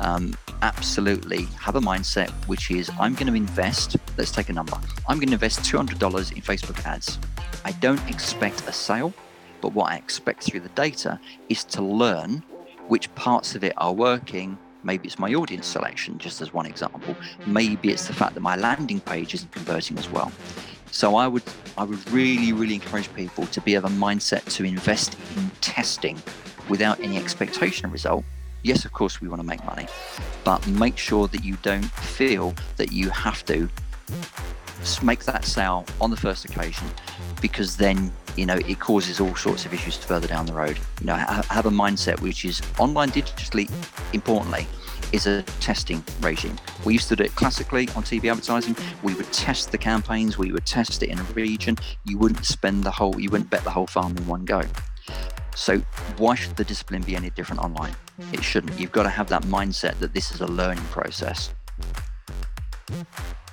Um, 0.00 0.34
absolutely 0.62 1.44
have 1.58 1.76
a 1.76 1.80
mindset 1.80 2.30
which 2.46 2.70
is 2.70 2.90
i'm 2.98 3.14
going 3.14 3.26
to 3.26 3.34
invest 3.34 3.96
let's 4.18 4.30
take 4.30 4.50
a 4.50 4.52
number 4.52 4.78
i'm 5.08 5.18
going 5.18 5.28
to 5.28 5.34
invest 5.34 5.60
$200 5.60 6.32
in 6.32 6.42
facebook 6.42 6.84
ads. 6.86 7.18
I 7.64 7.72
don't 7.72 8.00
expect 8.10 8.66
a 8.68 8.72
sale 8.72 9.14
but 9.62 9.72
what 9.72 9.90
i 9.90 9.96
expect 9.96 10.44
through 10.44 10.60
the 10.60 10.68
data 10.70 11.18
is 11.48 11.64
to 11.64 11.82
learn 11.82 12.42
which 12.90 13.14
parts 13.14 13.54
of 13.54 13.62
it 13.62 13.72
are 13.76 13.92
working. 13.92 14.58
Maybe 14.82 15.06
it's 15.06 15.18
my 15.18 15.32
audience 15.32 15.66
selection 15.66 16.18
just 16.18 16.40
as 16.40 16.52
one 16.52 16.66
example. 16.66 17.14
Maybe 17.46 17.90
it's 17.90 18.08
the 18.08 18.12
fact 18.12 18.34
that 18.34 18.40
my 18.40 18.56
landing 18.56 19.00
page 19.00 19.32
isn't 19.32 19.52
converting 19.52 19.96
as 19.96 20.10
well. 20.10 20.32
So 20.90 21.14
I 21.14 21.28
would 21.28 21.44
I 21.78 21.84
would 21.84 22.10
really 22.10 22.52
really 22.52 22.74
encourage 22.74 23.12
people 23.14 23.46
to 23.46 23.60
be 23.60 23.74
of 23.76 23.84
a 23.84 23.88
mindset 23.88 24.44
to 24.56 24.64
invest 24.64 25.16
in 25.36 25.50
testing 25.60 26.20
without 26.68 26.98
any 27.00 27.16
expectation 27.16 27.86
of 27.86 27.92
result. 27.92 28.24
Yes, 28.62 28.84
of 28.84 28.92
course 28.92 29.20
we 29.20 29.28
want 29.28 29.40
to 29.40 29.46
make 29.46 29.64
money, 29.64 29.86
but 30.42 30.66
make 30.66 30.98
sure 30.98 31.28
that 31.28 31.44
you 31.44 31.56
don't 31.62 31.90
feel 32.18 32.54
that 32.76 32.90
you 32.90 33.08
have 33.10 33.44
to 33.46 33.68
make 35.02 35.24
that 35.24 35.44
sale 35.44 35.84
on 36.00 36.10
the 36.10 36.16
first 36.16 36.44
occasion 36.44 36.86
because 37.40 37.76
then 37.76 38.12
you 38.36 38.46
know 38.46 38.56
it 38.56 38.80
causes 38.80 39.20
all 39.20 39.34
sorts 39.34 39.64
of 39.66 39.74
issues 39.74 39.96
further 39.96 40.26
down 40.26 40.46
the 40.46 40.52
road 40.52 40.78
you 41.00 41.06
know 41.06 41.14
have 41.14 41.66
a 41.66 41.70
mindset 41.70 42.20
which 42.20 42.44
is 42.44 42.62
online 42.78 43.10
digitally 43.10 43.70
importantly 44.12 44.66
is 45.12 45.26
a 45.26 45.42
testing 45.60 46.04
regime. 46.20 46.56
We 46.84 46.92
used 46.92 47.08
to 47.08 47.16
do 47.16 47.24
it 47.24 47.34
classically 47.34 47.88
on 47.96 48.02
TV 48.02 48.30
advertising. 48.30 48.76
We 49.02 49.14
would 49.14 49.30
test 49.32 49.72
the 49.72 49.78
campaigns, 49.78 50.38
we 50.38 50.52
would 50.52 50.66
test 50.66 51.02
it 51.02 51.08
in 51.08 51.18
a 51.18 51.22
region. 51.24 51.76
You 52.04 52.18
wouldn't 52.18 52.44
spend 52.44 52.84
the 52.84 52.90
whole, 52.90 53.18
you 53.20 53.30
wouldn't 53.30 53.50
bet 53.50 53.64
the 53.64 53.70
whole 53.70 53.86
farm 53.86 54.16
in 54.16 54.26
one 54.26 54.44
go. 54.44 54.62
So 55.54 55.78
why 56.16 56.34
should 56.36 56.56
the 56.56 56.64
discipline 56.64 57.02
be 57.02 57.16
any 57.16 57.30
different 57.30 57.60
online? 57.62 57.94
It 58.32 58.42
shouldn't. 58.42 58.78
You've 58.78 58.92
got 58.92 59.02
to 59.02 59.10
have 59.10 59.28
that 59.28 59.42
mindset 59.42 59.98
that 59.98 60.14
this 60.14 60.32
is 60.32 60.40
a 60.40 60.46
learning 60.46 60.84
process. 60.84 61.52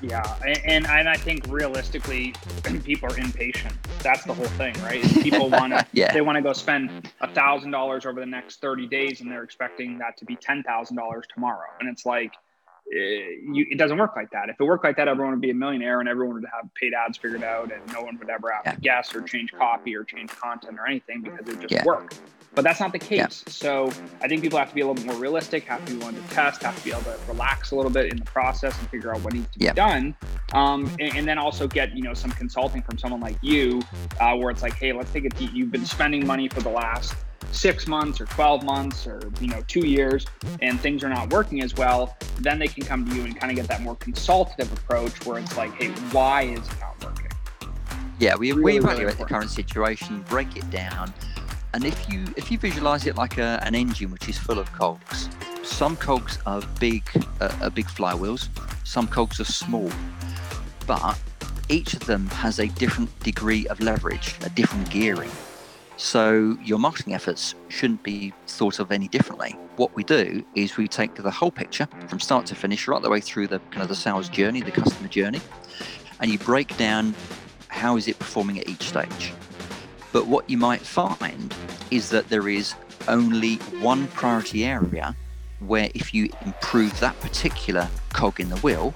Yeah, 0.01 0.37
and 0.45 0.85
and 0.85 1.09
I 1.09 1.17
think 1.17 1.45
realistically, 1.47 2.33
people 2.83 3.11
are 3.11 3.17
impatient. 3.17 3.73
That's 3.99 4.23
the 4.25 4.33
whole 4.33 4.45
thing, 4.45 4.75
right? 4.83 5.01
People 5.23 5.49
want 5.51 5.73
to 5.73 5.85
yeah. 5.91 6.13
they 6.13 6.21
want 6.21 6.35
to 6.35 6.41
go 6.41 6.53
spend 6.53 7.11
a 7.21 7.27
thousand 7.33 7.71
dollars 7.71 8.05
over 8.05 8.19
the 8.19 8.25
next 8.25 8.61
thirty 8.61 8.87
days, 8.87 9.21
and 9.21 9.31
they're 9.31 9.43
expecting 9.43 9.97
that 9.97 10.17
to 10.17 10.25
be 10.25 10.35
ten 10.35 10.61
thousand 10.61 10.97
dollars 10.97 11.25
tomorrow. 11.33 11.67
And 11.79 11.89
it's 11.89 12.05
like, 12.05 12.33
it, 12.89 12.97
eh, 12.97 13.51
you, 13.53 13.65
it 13.71 13.77
doesn't 13.77 13.97
work 13.97 14.15
like 14.15 14.31
that. 14.31 14.49
If 14.49 14.59
it 14.59 14.63
worked 14.63 14.83
like 14.83 14.97
that, 14.97 15.07
everyone 15.07 15.33
would 15.33 15.41
be 15.41 15.51
a 15.51 15.55
millionaire, 15.55 15.99
and 15.99 16.09
everyone 16.09 16.35
would 16.35 16.45
have 16.53 16.73
paid 16.73 16.93
ads 16.93 17.17
figured 17.17 17.43
out, 17.43 17.71
and 17.71 17.81
no 17.93 18.01
one 18.01 18.17
would 18.19 18.29
ever 18.29 18.51
have 18.51 18.63
yeah. 18.65 18.71
to 18.73 18.81
guess 18.81 19.15
or 19.15 19.21
change 19.21 19.51
copy 19.53 19.95
or 19.95 20.03
change 20.03 20.29
content 20.31 20.79
or 20.79 20.87
anything 20.87 21.21
because 21.21 21.47
it 21.47 21.59
just 21.59 21.73
yeah. 21.73 21.83
worked 21.85 22.19
but 22.57 22.63
that's 22.63 22.79
not 22.79 22.91
the 22.91 22.97
case. 22.97 23.43
Yeah. 23.45 23.51
So 23.51 23.91
I 24.19 24.27
think 24.27 24.41
people 24.41 24.57
have 24.57 24.69
to 24.69 24.73
be 24.73 24.81
a 24.81 24.87
little 24.87 24.95
bit 24.95 25.05
more 25.05 25.21
realistic, 25.21 25.65
have 25.65 25.85
to 25.85 25.91
be 25.91 25.99
willing 25.99 26.15
to 26.15 26.27
test, 26.29 26.63
have 26.63 26.75
to 26.75 26.83
be 26.83 26.89
able 26.91 27.03
to 27.03 27.15
relax 27.27 27.69
a 27.69 27.75
little 27.75 27.91
bit 27.91 28.11
in 28.11 28.17
the 28.17 28.25
process 28.25 28.75
and 28.79 28.89
figure 28.89 29.13
out 29.13 29.21
what 29.21 29.33
needs 29.33 29.47
to 29.51 29.59
be 29.59 29.67
done. 29.67 30.15
Um, 30.53 30.89
and, 30.99 31.15
and, 31.15 31.27
then 31.27 31.37
also 31.37 31.67
get 31.67 31.95
you 31.95 32.01
know 32.01 32.15
some 32.15 32.31
consulting 32.31 32.81
from 32.81 32.97
someone 32.97 33.21
like 33.21 33.37
you, 33.43 33.83
uh, 34.19 34.35
where 34.35 34.49
it's 34.49 34.63
like, 34.63 34.73
hey, 34.73 34.91
let's 34.91 35.11
take 35.11 35.25
it. 35.25 35.39
You've 35.39 35.71
been 35.71 35.85
spending 35.85 36.25
money 36.25 36.49
for 36.49 36.61
the 36.61 36.69
last 36.69 37.13
six 37.51 37.87
months 37.87 38.19
or 38.21 38.25
12 38.25 38.63
months 38.63 39.07
or 39.07 39.19
you 39.39 39.47
know 39.47 39.61
two 39.67 39.85
years 39.87 40.25
and 40.61 40.79
things 40.79 41.03
are 41.03 41.09
not 41.09 41.29
working 41.31 41.61
as 41.63 41.75
well 41.75 42.15
then 42.39 42.59
they 42.59 42.67
can 42.67 42.83
come 42.83 43.07
to 43.07 43.15
you 43.15 43.23
and 43.23 43.39
kind 43.39 43.51
of 43.51 43.55
get 43.55 43.67
that 43.67 43.81
more 43.81 43.95
consultative 43.95 44.71
approach 44.73 45.25
where 45.25 45.39
it's 45.39 45.57
like 45.57 45.73
hey 45.73 45.87
why 46.11 46.43
is 46.43 46.59
it 46.59 46.79
not 46.79 47.03
working 47.03 47.31
yeah 48.19 48.35
we, 48.35 48.51
really, 48.51 48.63
we 48.63 48.77
evaluate 48.77 49.05
really 49.05 49.17
the 49.17 49.25
current 49.25 49.49
situation 49.49 50.23
break 50.29 50.55
it 50.55 50.69
down 50.69 51.11
and 51.73 51.85
if 51.85 52.09
you 52.11 52.25
if 52.35 52.51
you 52.51 52.57
visualize 52.57 53.05
it 53.05 53.17
like 53.17 53.37
a, 53.37 53.59
an 53.63 53.75
engine 53.75 54.09
which 54.09 54.27
is 54.29 54.37
full 54.37 54.57
of 54.57 54.71
cogs, 54.73 55.29
some 55.63 55.95
cogs 55.95 56.39
are 56.45 56.61
big 56.79 57.03
uh, 57.41 57.55
are 57.61 57.69
big 57.69 57.85
flywheels, 57.85 58.49
some 58.83 59.07
cogs 59.07 59.39
are 59.39 59.45
small, 59.45 59.91
but 60.87 61.19
each 61.69 61.93
of 61.93 62.05
them 62.05 62.25
has 62.27 62.59
a 62.59 62.67
different 62.67 63.11
degree 63.19 63.67
of 63.67 63.79
leverage, 63.79 64.33
a 64.43 64.49
different 64.49 64.89
gearing. 64.89 65.29
So 65.97 66.55
your 66.63 66.77
marketing 66.77 67.15
efforts 67.15 67.55
shouldn't 67.69 68.03
be 68.03 68.31
thought 68.45 68.79
of 68.79 68.91
any 68.91 69.07
differently. 69.07 69.57
What 69.77 69.95
we 69.95 70.03
do 70.03 70.45
is 70.53 70.77
we 70.77 70.87
take 70.87 71.15
the 71.15 71.31
whole 71.31 71.51
picture 71.51 71.87
from 72.07 72.19
start 72.19 72.45
to 72.47 72.55
finish, 72.55 72.87
right 72.87 73.01
the 73.01 73.09
way 73.09 73.19
through 73.19 73.47
the 73.47 73.59
kind 73.71 73.81
of 73.81 73.89
the 73.89 73.95
sales 73.95 74.29
journey, 74.29 74.61
the 74.61 74.71
customer 74.71 75.07
journey, 75.07 75.41
and 76.19 76.29
you 76.31 76.37
break 76.37 76.77
down 76.77 77.15
how 77.69 77.97
is 77.97 78.07
it 78.07 78.17
performing 78.19 78.59
at 78.59 78.69
each 78.69 78.83
stage. 78.83 79.33
But 80.13 80.27
what 80.27 80.47
you 80.47 80.57
might 80.57 80.81
find 80.81 81.53
is 81.89 82.09
that 82.11 82.29
there 82.29 82.47
is 82.47 82.75
only 83.07 83.55
one 83.79 84.07
priority 84.09 84.65
area 84.65 85.15
where 85.59 85.89
if 85.93 86.13
you 86.13 86.29
improve 86.45 86.99
that 86.99 87.19
particular 87.21 87.87
cog 88.13 88.39
in 88.39 88.49
the 88.49 88.57
wheel 88.57 88.93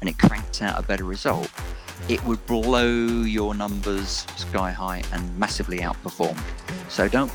and 0.00 0.08
it 0.08 0.18
cranks 0.18 0.62
out 0.62 0.78
a 0.78 0.82
better 0.82 1.04
result, 1.04 1.50
it 2.08 2.22
would 2.24 2.44
blow 2.46 2.86
your 2.86 3.54
numbers 3.54 4.26
sky 4.36 4.70
high 4.70 5.02
and 5.12 5.38
massively 5.38 5.78
outperform. 5.78 6.38
So 6.88 7.08
don't 7.08 7.32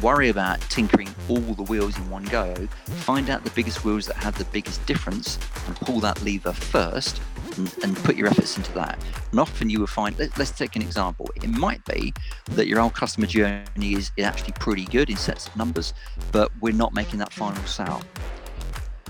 worry 0.00 0.28
about 0.28 0.60
tinkering 0.62 1.08
all 1.28 1.40
the 1.40 1.64
wheels 1.64 1.96
in 1.96 2.08
one 2.10 2.24
go. 2.24 2.54
Find 2.86 3.30
out 3.30 3.44
the 3.44 3.50
biggest 3.50 3.84
wheels 3.84 4.06
that 4.06 4.16
have 4.16 4.36
the 4.38 4.44
biggest 4.46 4.84
difference 4.86 5.38
and 5.66 5.76
pull 5.76 6.00
that 6.00 6.22
lever 6.22 6.52
first 6.52 7.20
and, 7.56 7.72
and 7.82 7.96
put 7.96 8.16
your 8.16 8.28
efforts 8.28 8.56
into 8.56 8.72
that. 8.72 8.98
And 9.30 9.40
often 9.40 9.68
you 9.68 9.80
will 9.80 9.86
find, 9.86 10.18
let, 10.18 10.38
us 10.38 10.50
take 10.50 10.76
an 10.76 10.82
example. 10.82 11.28
It 11.36 11.48
might 11.48 11.84
be 11.84 12.14
that 12.52 12.66
your 12.66 12.80
old 12.80 12.94
customer 12.94 13.26
journey 13.26 13.94
is, 13.94 14.10
is 14.16 14.24
actually 14.24 14.52
pretty 14.52 14.84
good 14.86 15.10
in 15.10 15.16
sets 15.16 15.48
of 15.48 15.56
numbers, 15.56 15.94
but 16.30 16.50
we're 16.60 16.72
not 16.72 16.94
making 16.94 17.18
that 17.18 17.32
final 17.32 17.62
sale 17.64 18.02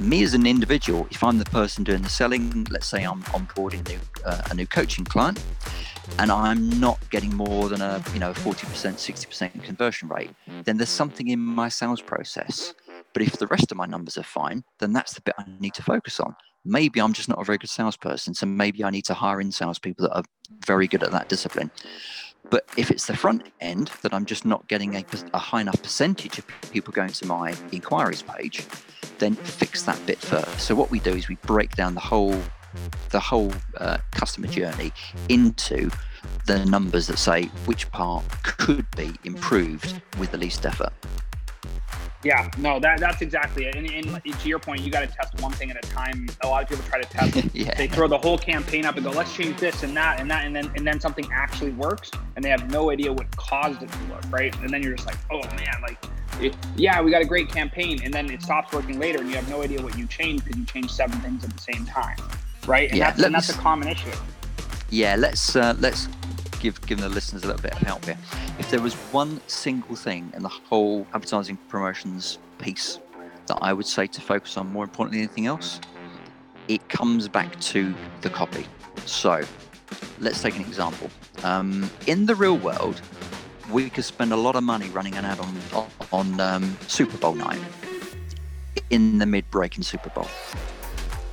me 0.01 0.23
as 0.23 0.35
an 0.35 0.47
individual, 0.47 1.07
if 1.11 1.23
I'm 1.23 1.39
the 1.39 1.45
person 1.45 1.85
doing 1.85 2.03
the 2.03 2.09
selling, 2.09 2.67
let's 2.71 2.87
say 2.87 3.05
I'm 3.05 3.23
onboarding 3.25 3.87
new, 3.89 4.01
uh, 4.25 4.43
a 4.51 4.55
new 4.55 4.67
coaching 4.67 5.05
client, 5.05 5.43
and 6.19 6.31
I'm 6.31 6.81
not 6.81 6.99
getting 7.11 7.35
more 7.35 7.69
than 7.69 7.81
a 7.81 8.03
you 8.13 8.21
know 8.21 8.33
40%, 8.33 8.65
60% 8.65 9.63
conversion 9.65 10.09
rate, 10.09 10.31
then 10.65 10.77
there's 10.77 10.89
something 10.89 11.29
in 11.29 11.39
my 11.41 11.69
sales 11.69 12.01
process. 12.01 12.75
But 13.13 13.23
if 13.23 13.37
the 13.37 13.47
rest 13.47 13.71
of 13.71 13.77
my 13.77 13.87
numbers 13.87 14.17
are 14.17 14.23
fine, 14.23 14.65
then 14.79 14.93
that's 14.93 15.15
the 15.15 15.21
bit 15.21 15.35
I 15.39 15.45
need 15.61 15.75
to 15.75 15.83
focus 15.83 16.19
on 16.19 16.35
maybe 16.65 17.01
I'm 17.01 17.13
just 17.13 17.29
not 17.29 17.41
a 17.41 17.45
very 17.45 17.59
good 17.59 17.71
salesperson. 17.71 18.35
So 18.35 18.47
maybe 18.47 18.85
I 18.85 18.91
need 18.91 19.05
to 19.07 19.15
hire 19.15 19.41
in 19.41 19.53
salespeople 19.53 20.07
that 20.09 20.17
are 20.17 20.25
very 20.65 20.87
good 20.87 21.03
at 21.03 21.11
that 21.13 21.29
discipline. 21.29 21.71
But 22.51 22.69
if 22.77 22.91
it's 22.91 23.07
the 23.07 23.17
front 23.17 23.51
end 23.61 23.91
that 24.03 24.13
I'm 24.13 24.27
just 24.27 24.45
not 24.45 24.67
getting 24.69 24.97
a, 24.97 25.05
a 25.33 25.39
high 25.39 25.61
enough 25.61 25.81
percentage 25.83 26.39
of 26.39 26.47
people 26.73 26.93
going 26.93 27.11
to 27.11 27.27
my 27.27 27.55
inquiries 27.71 28.23
page, 28.23 28.67
then 29.19 29.35
fix 29.35 29.83
that 29.85 30.05
bit 30.07 30.19
first. 30.19 30.61
So 30.61 30.75
what 30.75 30.91
we 30.91 31.01
do 31.01 31.11
is 31.11 31.29
we 31.29 31.37
break 31.37 31.77
down 31.77 31.95
the 31.95 32.01
whole 32.01 32.37
the 33.11 33.21
whole 33.21 33.53
uh, 33.77 33.99
customer 34.11 34.47
journey 34.47 34.93
into 35.29 35.91
the 36.47 36.65
numbers 36.65 37.07
that 37.09 37.19
say 37.19 37.45
which 37.67 37.91
part 37.91 38.25
could 38.43 38.87
be 38.97 39.13
improved 39.25 40.01
with 40.19 40.31
the 40.31 40.39
least 40.39 40.65
effort. 40.67 40.93
Yeah, 42.25 42.49
no, 42.57 42.79
that 42.79 43.01
that's 43.01 43.21
exactly 43.21 43.65
it. 43.67 43.75
And, 43.75 43.91
and 43.91 44.23
to 44.25 44.49
your 44.49 44.61
point, 44.61 44.83
you 44.83 44.93
got 44.93 45.01
to 45.01 45.09
test 45.09 45.41
one 45.41 45.51
thing 45.53 45.71
at 45.71 45.85
a 45.85 45.89
time. 45.89 46.29
A 46.43 46.47
lot 46.47 46.63
of 46.63 46.69
people 46.69 46.85
try 46.85 47.01
to 47.03 47.09
test. 47.09 47.49
yeah. 47.55 47.75
They 47.75 47.89
throw 47.89 48.07
the 48.07 48.19
whole 48.19 48.39
campaign 48.39 48.85
up 48.85 48.95
and 48.95 49.05
go, 49.05 49.11
"Let's 49.11 49.35
change 49.35 49.59
this 49.59 49.83
and 49.83 49.97
that 49.97 50.21
and 50.21 50.31
that," 50.31 50.45
and 50.45 50.55
then 50.55 50.71
and 50.77 50.87
then 50.87 51.01
something 51.01 51.29
actually 51.33 51.73
works, 51.73 52.13
and 52.37 52.45
they 52.45 52.51
have 52.51 52.71
no 52.71 52.91
idea 52.91 53.13
what 53.13 53.35
caused 53.37 53.83
it 53.83 53.91
to 53.91 53.99
work, 54.11 54.23
right? 54.31 54.57
And 54.61 54.71
then 54.71 54.83
you're 54.83 54.95
just 54.95 55.07
like, 55.07 55.19
"Oh 55.31 55.43
man, 55.57 55.75
like." 55.83 55.99
It, 56.41 56.57
yeah, 56.77 57.03
we 57.03 57.11
got 57.11 57.21
a 57.21 57.27
great 57.27 57.51
campaign, 57.51 58.01
and 58.03 58.13
then 58.13 58.31
it 58.31 58.43
stops 58.43 58.73
working 58.73 58.99
later, 58.99 59.19
and 59.19 59.29
you 59.29 59.37
have 59.37 59.49
no 59.51 59.63
idea 59.63 59.83
what 59.83 59.99
you 59.99 60.07
changed 60.07 60.45
because 60.45 60.59
you 60.59 60.65
changed 60.65 60.91
seven 60.91 61.21
things 61.21 61.45
at 61.45 61.51
the 61.51 61.59
same 61.59 61.85
time, 61.85 62.17
right? 62.67 62.89
And, 62.89 62.99
yeah, 62.99 63.11
that's, 63.11 63.23
and 63.23 63.35
that's 63.35 63.49
a 63.51 63.55
common 63.55 63.89
issue. 63.89 64.11
Yeah, 64.91 65.17
let's 65.17 65.57
uh, 65.57 65.75
let's 65.79 66.09
give 66.61 66.81
give 66.87 67.01
the 67.01 67.09
listeners 67.09 67.45
a 67.45 67.47
little 67.47 67.63
bit 67.63 67.73
of 67.73 67.79
help 67.79 68.05
here. 68.05 68.19
If 68.59 68.71
there 68.71 68.81
was 68.81 68.95
one 69.13 69.41
single 69.47 69.97
thing 69.97 70.33
in 70.37 70.43
the 70.43 70.49
whole 70.49 71.07
advertising 71.15 71.59
promotions 71.69 72.39
piece 72.59 72.99
that 73.47 73.59
I 73.61 73.73
would 73.73 73.87
say 73.87 74.07
to 74.07 74.21
focus 74.21 74.57
on 74.57 74.73
more 74.73 74.85
importantly 74.85 75.21
than 75.21 75.29
anything 75.29 75.47
else, 75.47 75.81
it 76.69 76.89
comes 76.89 77.29
back 77.29 77.59
to 77.61 77.95
the 78.21 78.31
copy. 78.31 78.67
So 79.07 79.43
let's 80.21 80.41
take 80.41 80.55
an 80.57 80.63
example. 80.63 81.11
Um, 81.43 81.91
in 82.07 82.27
the 82.27 82.35
real 82.35 82.57
world, 82.57 83.01
we 83.71 83.91
could 83.91 84.05
spend 84.05 84.33
a 84.33 84.37
lot 84.37 84.55
of 84.55 84.63
money 84.63 84.89
running 84.91 85.15
an 85.17 85.25
ad 85.25 85.41
on 85.41 85.57
on 86.13 86.41
um, 86.41 86.77
Super 86.87 87.17
Bowl 87.19 87.35
night 87.35 87.61
in 88.91 89.19
the 89.19 89.27
mid 89.27 89.51
break 89.51 89.77
in 89.77 89.83
Super 89.83 90.11
Bowl. 90.11 90.29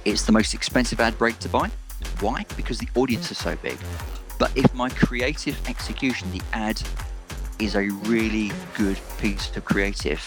It's 0.10 0.24
the 0.24 0.32
most 0.32 0.56
expensive 0.56 1.00
ad 1.00 1.16
break 1.20 1.38
to 1.38 1.50
buy. 1.50 1.70
Why? 2.20 2.44
Because 2.58 2.80
the 2.80 2.88
audience 2.96 3.28
mm. 3.28 3.32
is 3.32 3.38
so 3.38 3.56
big. 3.58 3.78
But 4.40 4.52
if 4.58 4.74
my 4.74 4.90
creative 4.90 5.56
execution, 5.70 6.32
the 6.32 6.42
ad, 6.52 6.82
is 7.60 7.76
a 7.76 7.90
really 8.06 8.52
good 8.76 9.00
piece 9.20 9.56
of 9.56 9.66
creative, 9.66 10.20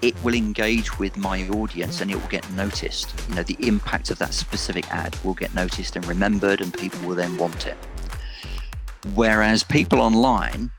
it 0.00 0.20
will 0.24 0.34
engage 0.34 0.98
with 0.98 1.16
my 1.16 1.46
audience 1.50 2.00
and 2.00 2.10
it 2.10 2.16
will 2.16 2.28
get 2.30 2.50
noticed. 2.52 3.14
You 3.28 3.36
know, 3.36 3.44
the 3.44 3.56
impact 3.60 4.10
of 4.10 4.18
that 4.18 4.34
specific 4.34 4.90
ad 4.90 5.16
will 5.22 5.34
get 5.34 5.54
noticed 5.54 5.94
and 5.94 6.04
remembered, 6.06 6.60
and 6.60 6.74
people 6.74 7.06
will 7.06 7.14
then 7.14 7.36
want 7.38 7.68
it. 7.68 7.76
Whereas 9.14 9.62
people 9.62 10.00
online 10.00 10.72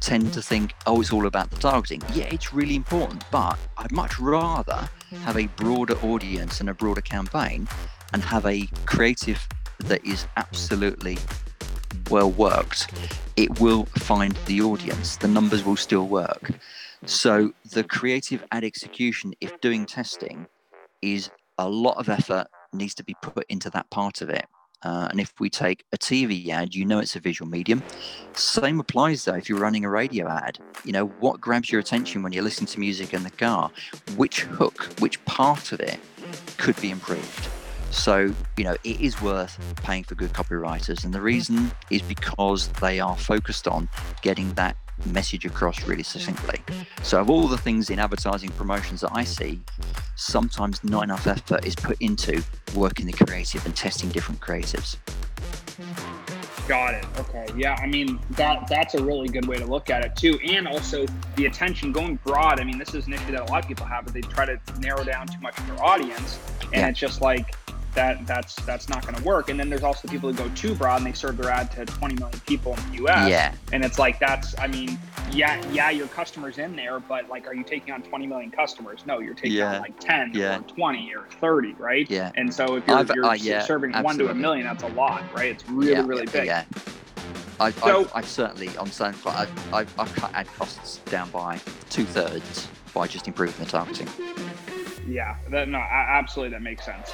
tend 0.00 0.32
to 0.32 0.40
think, 0.40 0.72
oh, 0.86 1.02
it's 1.02 1.12
all 1.12 1.26
about 1.26 1.50
the 1.50 1.56
targeting. 1.56 2.00
Yeah, 2.14 2.28
it's 2.32 2.54
really 2.54 2.76
important, 2.76 3.24
but 3.30 3.58
I'd 3.76 3.92
much 3.92 4.18
rather 4.18 4.88
Mm-hmm. 5.10 5.24
have 5.24 5.36
a 5.36 5.46
broader 5.48 5.98
audience 6.04 6.60
and 6.60 6.70
a 6.70 6.74
broader 6.74 7.00
campaign 7.00 7.66
and 8.12 8.22
have 8.22 8.46
a 8.46 8.68
creative 8.86 9.44
that 9.78 10.04
is 10.04 10.28
absolutely 10.36 11.18
well 12.10 12.30
worked. 12.30 12.92
It 13.36 13.58
will 13.58 13.86
find 13.86 14.36
the 14.46 14.60
audience, 14.60 15.16
the 15.16 15.26
numbers 15.26 15.64
will 15.64 15.74
still 15.74 16.06
work. 16.06 16.52
So, 17.06 17.52
the 17.72 17.82
creative 17.82 18.44
ad 18.52 18.62
execution, 18.62 19.32
if 19.40 19.60
doing 19.60 19.84
testing, 19.84 20.46
is 21.02 21.28
a 21.58 21.68
lot 21.68 21.96
of 21.96 22.08
effort 22.08 22.46
needs 22.72 22.94
to 22.94 23.02
be 23.02 23.16
put 23.20 23.46
into 23.48 23.68
that 23.70 23.90
part 23.90 24.22
of 24.22 24.30
it. 24.30 24.46
Uh, 24.82 25.08
and 25.10 25.20
if 25.20 25.32
we 25.38 25.50
take 25.50 25.84
a 25.92 25.98
TV 25.98 26.48
ad, 26.48 26.74
you 26.74 26.84
know 26.84 26.98
it's 26.98 27.16
a 27.16 27.20
visual 27.20 27.50
medium. 27.50 27.82
Same 28.32 28.80
applies 28.80 29.24
though 29.24 29.34
if 29.34 29.48
you're 29.48 29.58
running 29.58 29.84
a 29.84 29.90
radio 29.90 30.28
ad. 30.28 30.58
You 30.84 30.92
know, 30.92 31.06
what 31.20 31.40
grabs 31.40 31.70
your 31.70 31.80
attention 31.80 32.22
when 32.22 32.32
you're 32.32 32.44
listening 32.44 32.68
to 32.68 32.80
music 32.80 33.12
in 33.12 33.22
the 33.22 33.30
car? 33.30 33.70
Which 34.16 34.42
hook, 34.42 34.88
which 35.00 35.22
part 35.24 35.72
of 35.72 35.80
it 35.80 35.98
could 36.56 36.80
be 36.80 36.90
improved? 36.90 37.48
So, 37.90 38.32
you 38.56 38.64
know, 38.64 38.76
it 38.84 39.00
is 39.00 39.20
worth 39.20 39.58
paying 39.82 40.04
for 40.04 40.14
good 40.14 40.32
copywriters. 40.32 41.04
And 41.04 41.12
the 41.12 41.20
reason 41.20 41.72
is 41.90 42.02
because 42.02 42.68
they 42.80 43.00
are 43.00 43.16
focused 43.16 43.66
on 43.66 43.88
getting 44.22 44.52
that 44.54 44.76
message 45.06 45.44
across 45.44 45.86
really 45.86 46.02
succinctly. 46.02 46.60
So, 47.02 47.20
of 47.20 47.30
all 47.30 47.48
the 47.48 47.58
things 47.58 47.90
in 47.90 47.98
advertising 47.98 48.50
promotions 48.50 49.00
that 49.00 49.10
I 49.12 49.24
see, 49.24 49.60
sometimes 50.16 50.82
not 50.84 51.04
enough 51.04 51.26
effort 51.26 51.64
is 51.64 51.74
put 51.74 52.00
into 52.00 52.42
working 52.74 53.06
the 53.06 53.12
creative 53.12 53.64
and 53.66 53.74
testing 53.74 54.10
different 54.10 54.40
creatives. 54.40 54.96
Got 56.68 56.94
it. 56.94 57.06
Okay. 57.18 57.46
Yeah. 57.56 57.76
I 57.82 57.86
mean 57.86 58.20
that 58.30 58.68
that's 58.68 58.94
a 58.94 59.02
really 59.02 59.28
good 59.28 59.46
way 59.46 59.56
to 59.56 59.66
look 59.66 59.90
at 59.90 60.04
it 60.04 60.14
too, 60.14 60.38
and 60.44 60.68
also 60.68 61.04
the 61.34 61.46
attention 61.46 61.90
going 61.90 62.16
broad. 62.24 62.60
I 62.60 62.64
mean, 62.64 62.78
this 62.78 62.94
is 62.94 63.06
an 63.06 63.14
issue 63.14 63.32
that 63.32 63.48
a 63.48 63.52
lot 63.52 63.62
of 63.62 63.68
people 63.68 63.86
have, 63.86 64.04
but 64.04 64.14
they 64.14 64.20
try 64.20 64.46
to 64.46 64.60
narrow 64.78 65.02
down 65.02 65.26
too 65.26 65.40
much 65.40 65.58
of 65.58 65.66
their 65.66 65.82
audience, 65.82 66.38
and 66.62 66.74
yeah. 66.74 66.88
it's 66.88 66.98
just 66.98 67.22
like 67.22 67.56
that 67.94 68.26
that's 68.26 68.54
that's 68.64 68.88
not 68.88 69.02
going 69.02 69.16
to 69.16 69.22
work. 69.24 69.48
And 69.48 69.58
then 69.58 69.68
there's 69.68 69.82
also 69.82 70.06
the 70.06 70.12
people 70.12 70.30
who 70.30 70.36
go 70.36 70.48
too 70.54 70.74
broad 70.74 70.98
and 70.98 71.06
they 71.06 71.12
serve 71.12 71.36
their 71.36 71.50
ad 71.50 71.70
to 71.72 71.84
20 71.84 72.14
million 72.16 72.40
people 72.46 72.74
in 72.74 72.90
the 72.90 72.96
U.S. 72.98 73.28
Yeah. 73.28 73.54
And 73.72 73.84
it's 73.84 73.98
like 73.98 74.18
that's 74.18 74.58
I 74.58 74.66
mean, 74.66 74.98
yeah, 75.32 75.62
yeah, 75.72 75.90
your 75.90 76.06
customers 76.08 76.58
in 76.58 76.76
there, 76.76 77.00
but 77.00 77.28
like, 77.28 77.46
are 77.46 77.54
you 77.54 77.64
taking 77.64 77.92
on 77.92 78.02
20 78.02 78.26
million 78.26 78.50
customers? 78.50 79.04
No, 79.06 79.20
you're 79.20 79.34
taking 79.34 79.52
yeah. 79.52 79.76
on 79.76 79.82
like 79.82 79.98
10 80.00 80.32
yeah. 80.34 80.58
or 80.58 80.62
20 80.62 81.14
or 81.14 81.26
30, 81.40 81.74
right? 81.74 82.08
Yeah. 82.10 82.32
And 82.36 82.52
so 82.52 82.76
if 82.76 82.86
you're, 82.86 83.04
you're 83.14 83.24
uh, 83.24 83.34
yeah, 83.34 83.62
serving 83.62 83.94
absolutely. 83.94 84.26
one 84.26 84.34
to 84.34 84.38
a 84.38 84.40
million, 84.40 84.66
that's 84.66 84.82
a 84.82 84.88
lot, 84.88 85.22
right? 85.34 85.50
It's 85.50 85.68
really 85.68 85.92
yeah, 85.92 86.06
really 86.06 86.26
big. 86.26 86.46
Yeah. 86.46 86.64
I've, 87.58 87.78
so, 87.78 88.00
I've, 88.00 88.12
I've, 88.16 88.28
certainly 88.28 88.68
on 88.78 88.88
I've, 89.00 89.74
I've, 89.74 90.00
I've 90.00 90.14
cut 90.14 90.32
ad 90.34 90.46
costs 90.56 90.98
down 91.10 91.30
by 91.30 91.60
two 91.90 92.04
thirds 92.04 92.68
by 92.94 93.06
just 93.06 93.28
improving 93.28 93.64
the 93.64 93.70
targeting. 93.70 94.08
Yeah, 95.08 95.36
that, 95.48 95.68
no, 95.68 95.78
absolutely, 95.78 96.50
that 96.52 96.62
makes 96.62 96.84
sense. 96.84 97.12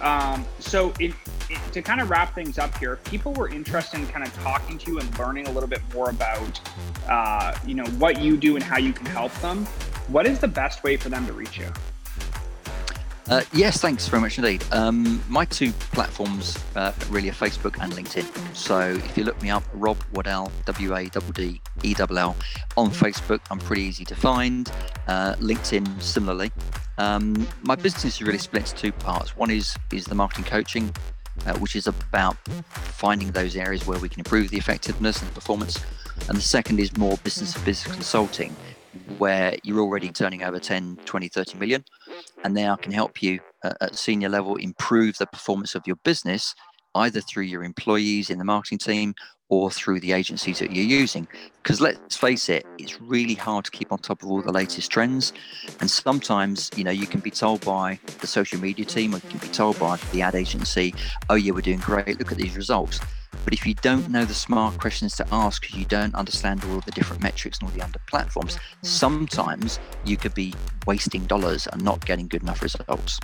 Um, 0.00 0.44
so, 0.58 0.92
it, 0.98 1.14
it, 1.48 1.58
to 1.72 1.82
kind 1.82 2.00
of 2.00 2.10
wrap 2.10 2.34
things 2.34 2.58
up 2.58 2.76
here, 2.78 2.94
if 2.94 3.04
people 3.04 3.32
were 3.32 3.48
interested 3.48 4.00
in 4.00 4.06
kind 4.08 4.26
of 4.26 4.34
talking 4.34 4.78
to 4.78 4.90
you 4.90 4.98
and 4.98 5.18
learning 5.18 5.46
a 5.46 5.50
little 5.50 5.68
bit 5.68 5.82
more 5.94 6.10
about, 6.10 6.60
uh, 7.08 7.56
you 7.66 7.74
know, 7.74 7.86
what 7.98 8.20
you 8.20 8.36
do 8.36 8.56
and 8.56 8.64
how 8.64 8.78
you 8.78 8.92
can 8.92 9.06
help 9.06 9.32
them, 9.40 9.64
what 10.08 10.26
is 10.26 10.38
the 10.38 10.48
best 10.48 10.82
way 10.82 10.96
for 10.96 11.08
them 11.08 11.26
to 11.26 11.32
reach 11.32 11.58
you? 11.58 11.70
Uh, 13.30 13.42
yes, 13.52 13.78
thanks 13.78 14.08
very 14.08 14.22
much 14.22 14.38
indeed. 14.38 14.64
Um, 14.72 15.22
my 15.28 15.44
two 15.44 15.70
platforms 15.92 16.58
uh, 16.76 16.92
really 17.10 17.28
are 17.28 17.34
Facebook 17.34 17.76
and 17.82 17.92
LinkedIn. 17.92 18.24
So 18.56 18.80
if 18.80 19.18
you 19.18 19.24
look 19.24 19.40
me 19.42 19.50
up, 19.50 19.62
Rob 19.74 19.98
Waddell, 20.14 20.50
W 20.64 20.94
A 20.94 21.10
D 21.10 21.20
D 21.34 21.60
E 21.84 21.94
L 21.98 22.18
L, 22.18 22.36
on 22.78 22.88
Facebook, 22.90 23.40
I'm 23.50 23.58
pretty 23.58 23.82
easy 23.82 24.06
to 24.06 24.14
find. 24.14 24.72
Uh, 25.08 25.34
LinkedIn, 25.40 26.00
similarly. 26.00 26.50
Um, 26.96 27.46
my 27.62 27.74
business 27.74 28.06
is 28.06 28.22
really 28.22 28.38
split 28.38 28.62
into 28.62 28.74
two 28.74 28.92
parts. 28.92 29.36
One 29.36 29.50
is 29.50 29.76
is 29.92 30.06
the 30.06 30.14
marketing 30.14 30.44
coaching, 30.44 30.94
uh, 31.44 31.52
which 31.58 31.76
is 31.76 31.86
about 31.86 32.38
finding 32.70 33.30
those 33.32 33.56
areas 33.56 33.86
where 33.86 33.98
we 33.98 34.08
can 34.08 34.20
improve 34.20 34.48
the 34.48 34.56
effectiveness 34.56 35.20
and 35.20 35.30
the 35.30 35.34
performance. 35.34 35.78
And 36.28 36.38
the 36.38 36.42
second 36.42 36.80
is 36.80 36.96
more 36.96 37.18
business 37.18 37.52
to 37.52 37.60
business 37.60 37.94
consulting, 37.94 38.56
where 39.18 39.54
you're 39.64 39.80
already 39.80 40.08
turning 40.08 40.44
over 40.44 40.58
10, 40.58 41.00
20, 41.04 41.28
30 41.28 41.58
million. 41.58 41.84
And 42.44 42.54
now 42.54 42.76
can 42.76 42.92
help 42.92 43.22
you 43.22 43.40
uh, 43.64 43.72
at 43.80 43.96
senior 43.96 44.28
level 44.28 44.56
improve 44.56 45.18
the 45.18 45.26
performance 45.26 45.74
of 45.74 45.86
your 45.86 45.96
business, 46.04 46.54
either 46.94 47.20
through 47.20 47.44
your 47.44 47.64
employees 47.64 48.30
in 48.30 48.38
the 48.38 48.44
marketing 48.44 48.78
team 48.78 49.14
or 49.50 49.70
through 49.70 50.00
the 50.00 50.12
agencies 50.12 50.58
that 50.58 50.72
you're 50.72 50.84
using. 50.84 51.26
Because 51.62 51.80
let's 51.80 52.16
face 52.16 52.48
it, 52.48 52.66
it's 52.78 53.00
really 53.00 53.34
hard 53.34 53.64
to 53.64 53.70
keep 53.70 53.90
on 53.92 53.98
top 53.98 54.22
of 54.22 54.30
all 54.30 54.42
the 54.42 54.52
latest 54.52 54.90
trends. 54.90 55.32
And 55.80 55.90
sometimes, 55.90 56.70
you 56.76 56.84
know, 56.84 56.90
you 56.90 57.06
can 57.06 57.20
be 57.20 57.30
told 57.30 57.64
by 57.64 57.98
the 58.20 58.26
social 58.26 58.60
media 58.60 58.84
team 58.84 59.14
or 59.14 59.18
you 59.18 59.28
can 59.28 59.38
be 59.38 59.48
told 59.48 59.78
by 59.78 59.96
the 60.12 60.22
ad 60.22 60.34
agency, 60.34 60.94
oh, 61.30 61.34
yeah, 61.34 61.52
we're 61.52 61.62
doing 61.62 61.78
great. 61.78 62.18
Look 62.18 62.30
at 62.30 62.38
these 62.38 62.56
results. 62.56 63.00
But 63.44 63.52
if 63.52 63.66
you 63.66 63.74
don't 63.74 64.10
know 64.10 64.24
the 64.24 64.34
smart 64.34 64.78
questions 64.78 65.16
to 65.16 65.26
ask, 65.32 65.74
you 65.74 65.84
don't 65.84 66.14
understand 66.14 66.64
all 66.64 66.80
the 66.80 66.90
different 66.90 67.22
metrics 67.22 67.58
and 67.58 67.68
all 67.68 67.74
the 67.74 67.82
under 67.82 67.98
platforms, 68.06 68.56
mm-hmm. 68.56 68.86
sometimes 68.86 69.78
you 70.04 70.16
could 70.16 70.34
be 70.34 70.54
wasting 70.86 71.24
dollars 71.26 71.66
and 71.66 71.82
not 71.82 72.04
getting 72.04 72.28
good 72.28 72.42
enough 72.42 72.62
results. 72.62 73.18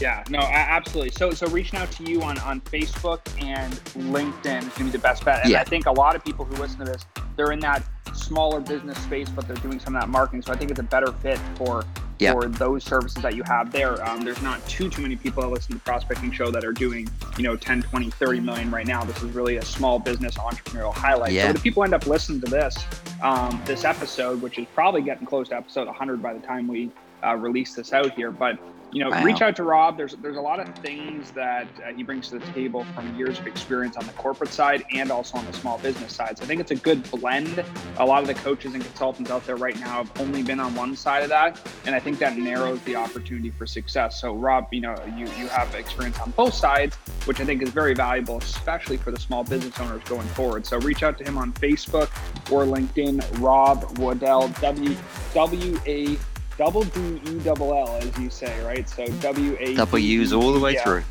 Yeah, 0.00 0.22
no, 0.28 0.38
absolutely. 0.38 1.12
So, 1.12 1.30
so 1.30 1.46
reaching 1.48 1.78
out 1.78 1.90
to 1.92 2.04
you 2.04 2.22
on 2.22 2.38
on 2.40 2.60
Facebook 2.60 3.20
and 3.42 3.72
LinkedIn 4.12 4.58
is 4.58 4.64
going 4.64 4.70
to 4.70 4.84
be 4.84 4.90
the 4.90 4.98
best 4.98 5.24
bet. 5.24 5.42
And 5.42 5.50
yeah. 5.50 5.62
I 5.62 5.64
think 5.64 5.86
a 5.86 5.92
lot 5.92 6.14
of 6.14 6.24
people 6.24 6.44
who 6.44 6.56
listen 6.56 6.78
to 6.80 6.84
this, 6.84 7.06
they're 7.36 7.52
in 7.52 7.60
that 7.60 7.82
smaller 8.14 8.60
business 8.60 8.98
space, 8.98 9.28
but 9.30 9.46
they're 9.48 9.56
doing 9.56 9.80
some 9.80 9.96
of 9.96 10.02
that 10.02 10.08
marketing. 10.08 10.42
So 10.42 10.52
I 10.52 10.56
think 10.56 10.70
it's 10.70 10.80
a 10.80 10.84
better 10.84 11.10
fit 11.12 11.38
for 11.56 11.84
yep. 12.22 12.34
for 12.34 12.48
those 12.48 12.84
services 12.84 13.22
that 13.22 13.34
you 13.34 13.42
have 13.44 13.72
there. 13.72 14.02
Um, 14.08 14.22
there's 14.22 14.42
not 14.42 14.64
too 14.66 14.88
too 14.88 15.02
many 15.02 15.16
people 15.16 15.42
that 15.42 15.48
listen 15.48 15.68
to 15.68 15.74
the 15.74 15.84
prospecting 15.84 16.32
show 16.32 16.50
that 16.50 16.64
are 16.64 16.72
doing 16.72 17.08
you 17.36 17.42
know 17.42 17.56
10, 17.56 17.82
20, 17.82 18.10
30 18.10 18.40
million 18.40 18.70
right 18.70 18.86
now. 18.86 19.04
This 19.04 19.22
is 19.22 19.32
really 19.32 19.56
a 19.56 19.64
small 19.64 19.98
business 19.98 20.36
entrepreneurial 20.36 20.94
highlight. 20.94 21.32
Yeah. 21.32 21.48
So 21.48 21.54
the 21.54 21.60
people 21.60 21.84
end 21.84 21.94
up 21.94 22.06
listening 22.06 22.40
to 22.42 22.50
this 22.50 22.76
um, 23.22 23.60
this 23.64 23.84
episode, 23.84 24.42
which 24.42 24.58
is 24.58 24.66
probably 24.74 25.02
getting 25.02 25.26
close 25.26 25.48
to 25.48 25.56
episode 25.56 25.86
100 25.86 26.22
by 26.22 26.34
the 26.34 26.40
time 26.40 26.66
we 26.66 26.90
uh, 27.24 27.36
release 27.36 27.74
this 27.74 27.92
out 27.92 28.12
here, 28.14 28.30
but 28.30 28.58
you 28.92 29.02
know, 29.02 29.10
wow. 29.10 29.24
reach 29.24 29.40
out 29.40 29.56
to 29.56 29.64
Rob. 29.64 29.96
There's 29.96 30.14
there's 30.16 30.36
a 30.36 30.40
lot 30.40 30.60
of 30.60 30.68
things 30.76 31.30
that 31.32 31.66
uh, 31.84 31.92
he 31.94 32.02
brings 32.02 32.28
to 32.28 32.38
the 32.38 32.46
table 32.52 32.84
from 32.94 33.14
years 33.16 33.38
of 33.38 33.46
experience 33.46 33.96
on 33.96 34.06
the 34.06 34.12
corporate 34.12 34.52
side 34.52 34.84
and 34.92 35.10
also 35.10 35.38
on 35.38 35.46
the 35.46 35.52
small 35.54 35.78
business 35.78 36.14
side. 36.14 36.36
So 36.38 36.44
I 36.44 36.46
think 36.46 36.60
it's 36.60 36.72
a 36.72 36.76
good 36.76 37.10
blend. 37.10 37.64
A 37.98 38.04
lot 38.04 38.20
of 38.20 38.28
the 38.28 38.34
coaches 38.34 38.74
and 38.74 38.84
consultants 38.84 39.30
out 39.30 39.46
there 39.46 39.56
right 39.56 39.78
now 39.80 40.04
have 40.04 40.20
only 40.20 40.42
been 40.42 40.60
on 40.60 40.74
one 40.74 40.94
side 40.94 41.22
of 41.22 41.30
that, 41.30 41.58
and 41.86 41.94
I 41.94 42.00
think 42.00 42.18
that 42.18 42.36
narrows 42.36 42.80
the 42.82 42.96
opportunity 42.96 43.50
for 43.50 43.66
success. 43.66 44.20
So 44.20 44.34
Rob, 44.34 44.68
you 44.72 44.82
know, 44.82 44.94
you 45.16 45.24
you 45.38 45.48
have 45.48 45.74
experience 45.74 46.20
on 46.20 46.30
both 46.32 46.54
sides, 46.54 46.96
which 47.24 47.40
I 47.40 47.46
think 47.46 47.62
is 47.62 47.70
very 47.70 47.94
valuable, 47.94 48.38
especially 48.38 48.98
for 48.98 49.10
the 49.10 49.20
small 49.20 49.42
business 49.42 49.78
owners 49.80 50.02
going 50.04 50.28
forward. 50.28 50.66
So 50.66 50.78
reach 50.78 51.02
out 51.02 51.16
to 51.18 51.24
him 51.24 51.38
on 51.38 51.52
Facebook 51.54 52.10
or 52.50 52.64
LinkedIn. 52.64 53.40
Rob 53.40 53.98
Waddell, 53.98 54.48
W 54.60 54.96
W 55.32 55.80
A 55.86 56.18
double 56.58 56.82
D 56.82 57.20
E 57.26 57.38
double 57.40 57.72
L, 57.74 57.96
as 57.96 58.18
you 58.18 58.30
say, 58.30 58.64
right? 58.64 58.88
So 58.88 59.06
W 59.06 59.56
A 59.60 59.74
W's 59.74 60.32
all 60.32 60.52
the 60.52 60.60
way 60.60 60.74
yeah. 60.74 60.84
through. 60.84 61.04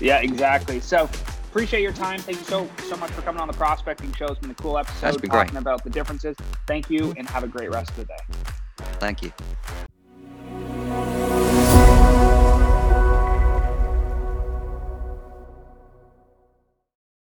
Yeah, 0.00 0.18
exactly. 0.18 0.80
So 0.80 1.08
appreciate 1.50 1.82
your 1.82 1.92
time. 1.92 2.20
Thank 2.20 2.38
you 2.38 2.44
so 2.44 2.68
so 2.88 2.96
much 2.96 3.10
for 3.12 3.22
coming 3.22 3.40
on 3.40 3.48
the 3.48 3.54
prospecting 3.54 4.12
show. 4.12 4.26
It's 4.26 4.40
been 4.40 4.50
a 4.50 4.54
cool 4.54 4.78
episode 4.78 5.22
talking 5.22 5.28
great. 5.30 5.50
about 5.52 5.84
the 5.84 5.90
differences. 5.90 6.36
Thank 6.66 6.90
you, 6.90 7.14
and 7.16 7.28
have 7.28 7.44
a 7.44 7.48
great 7.48 7.70
rest 7.70 7.90
of 7.90 7.96
the 7.96 8.04
day. 8.04 8.18
Thank 8.98 9.22
you. 9.22 9.32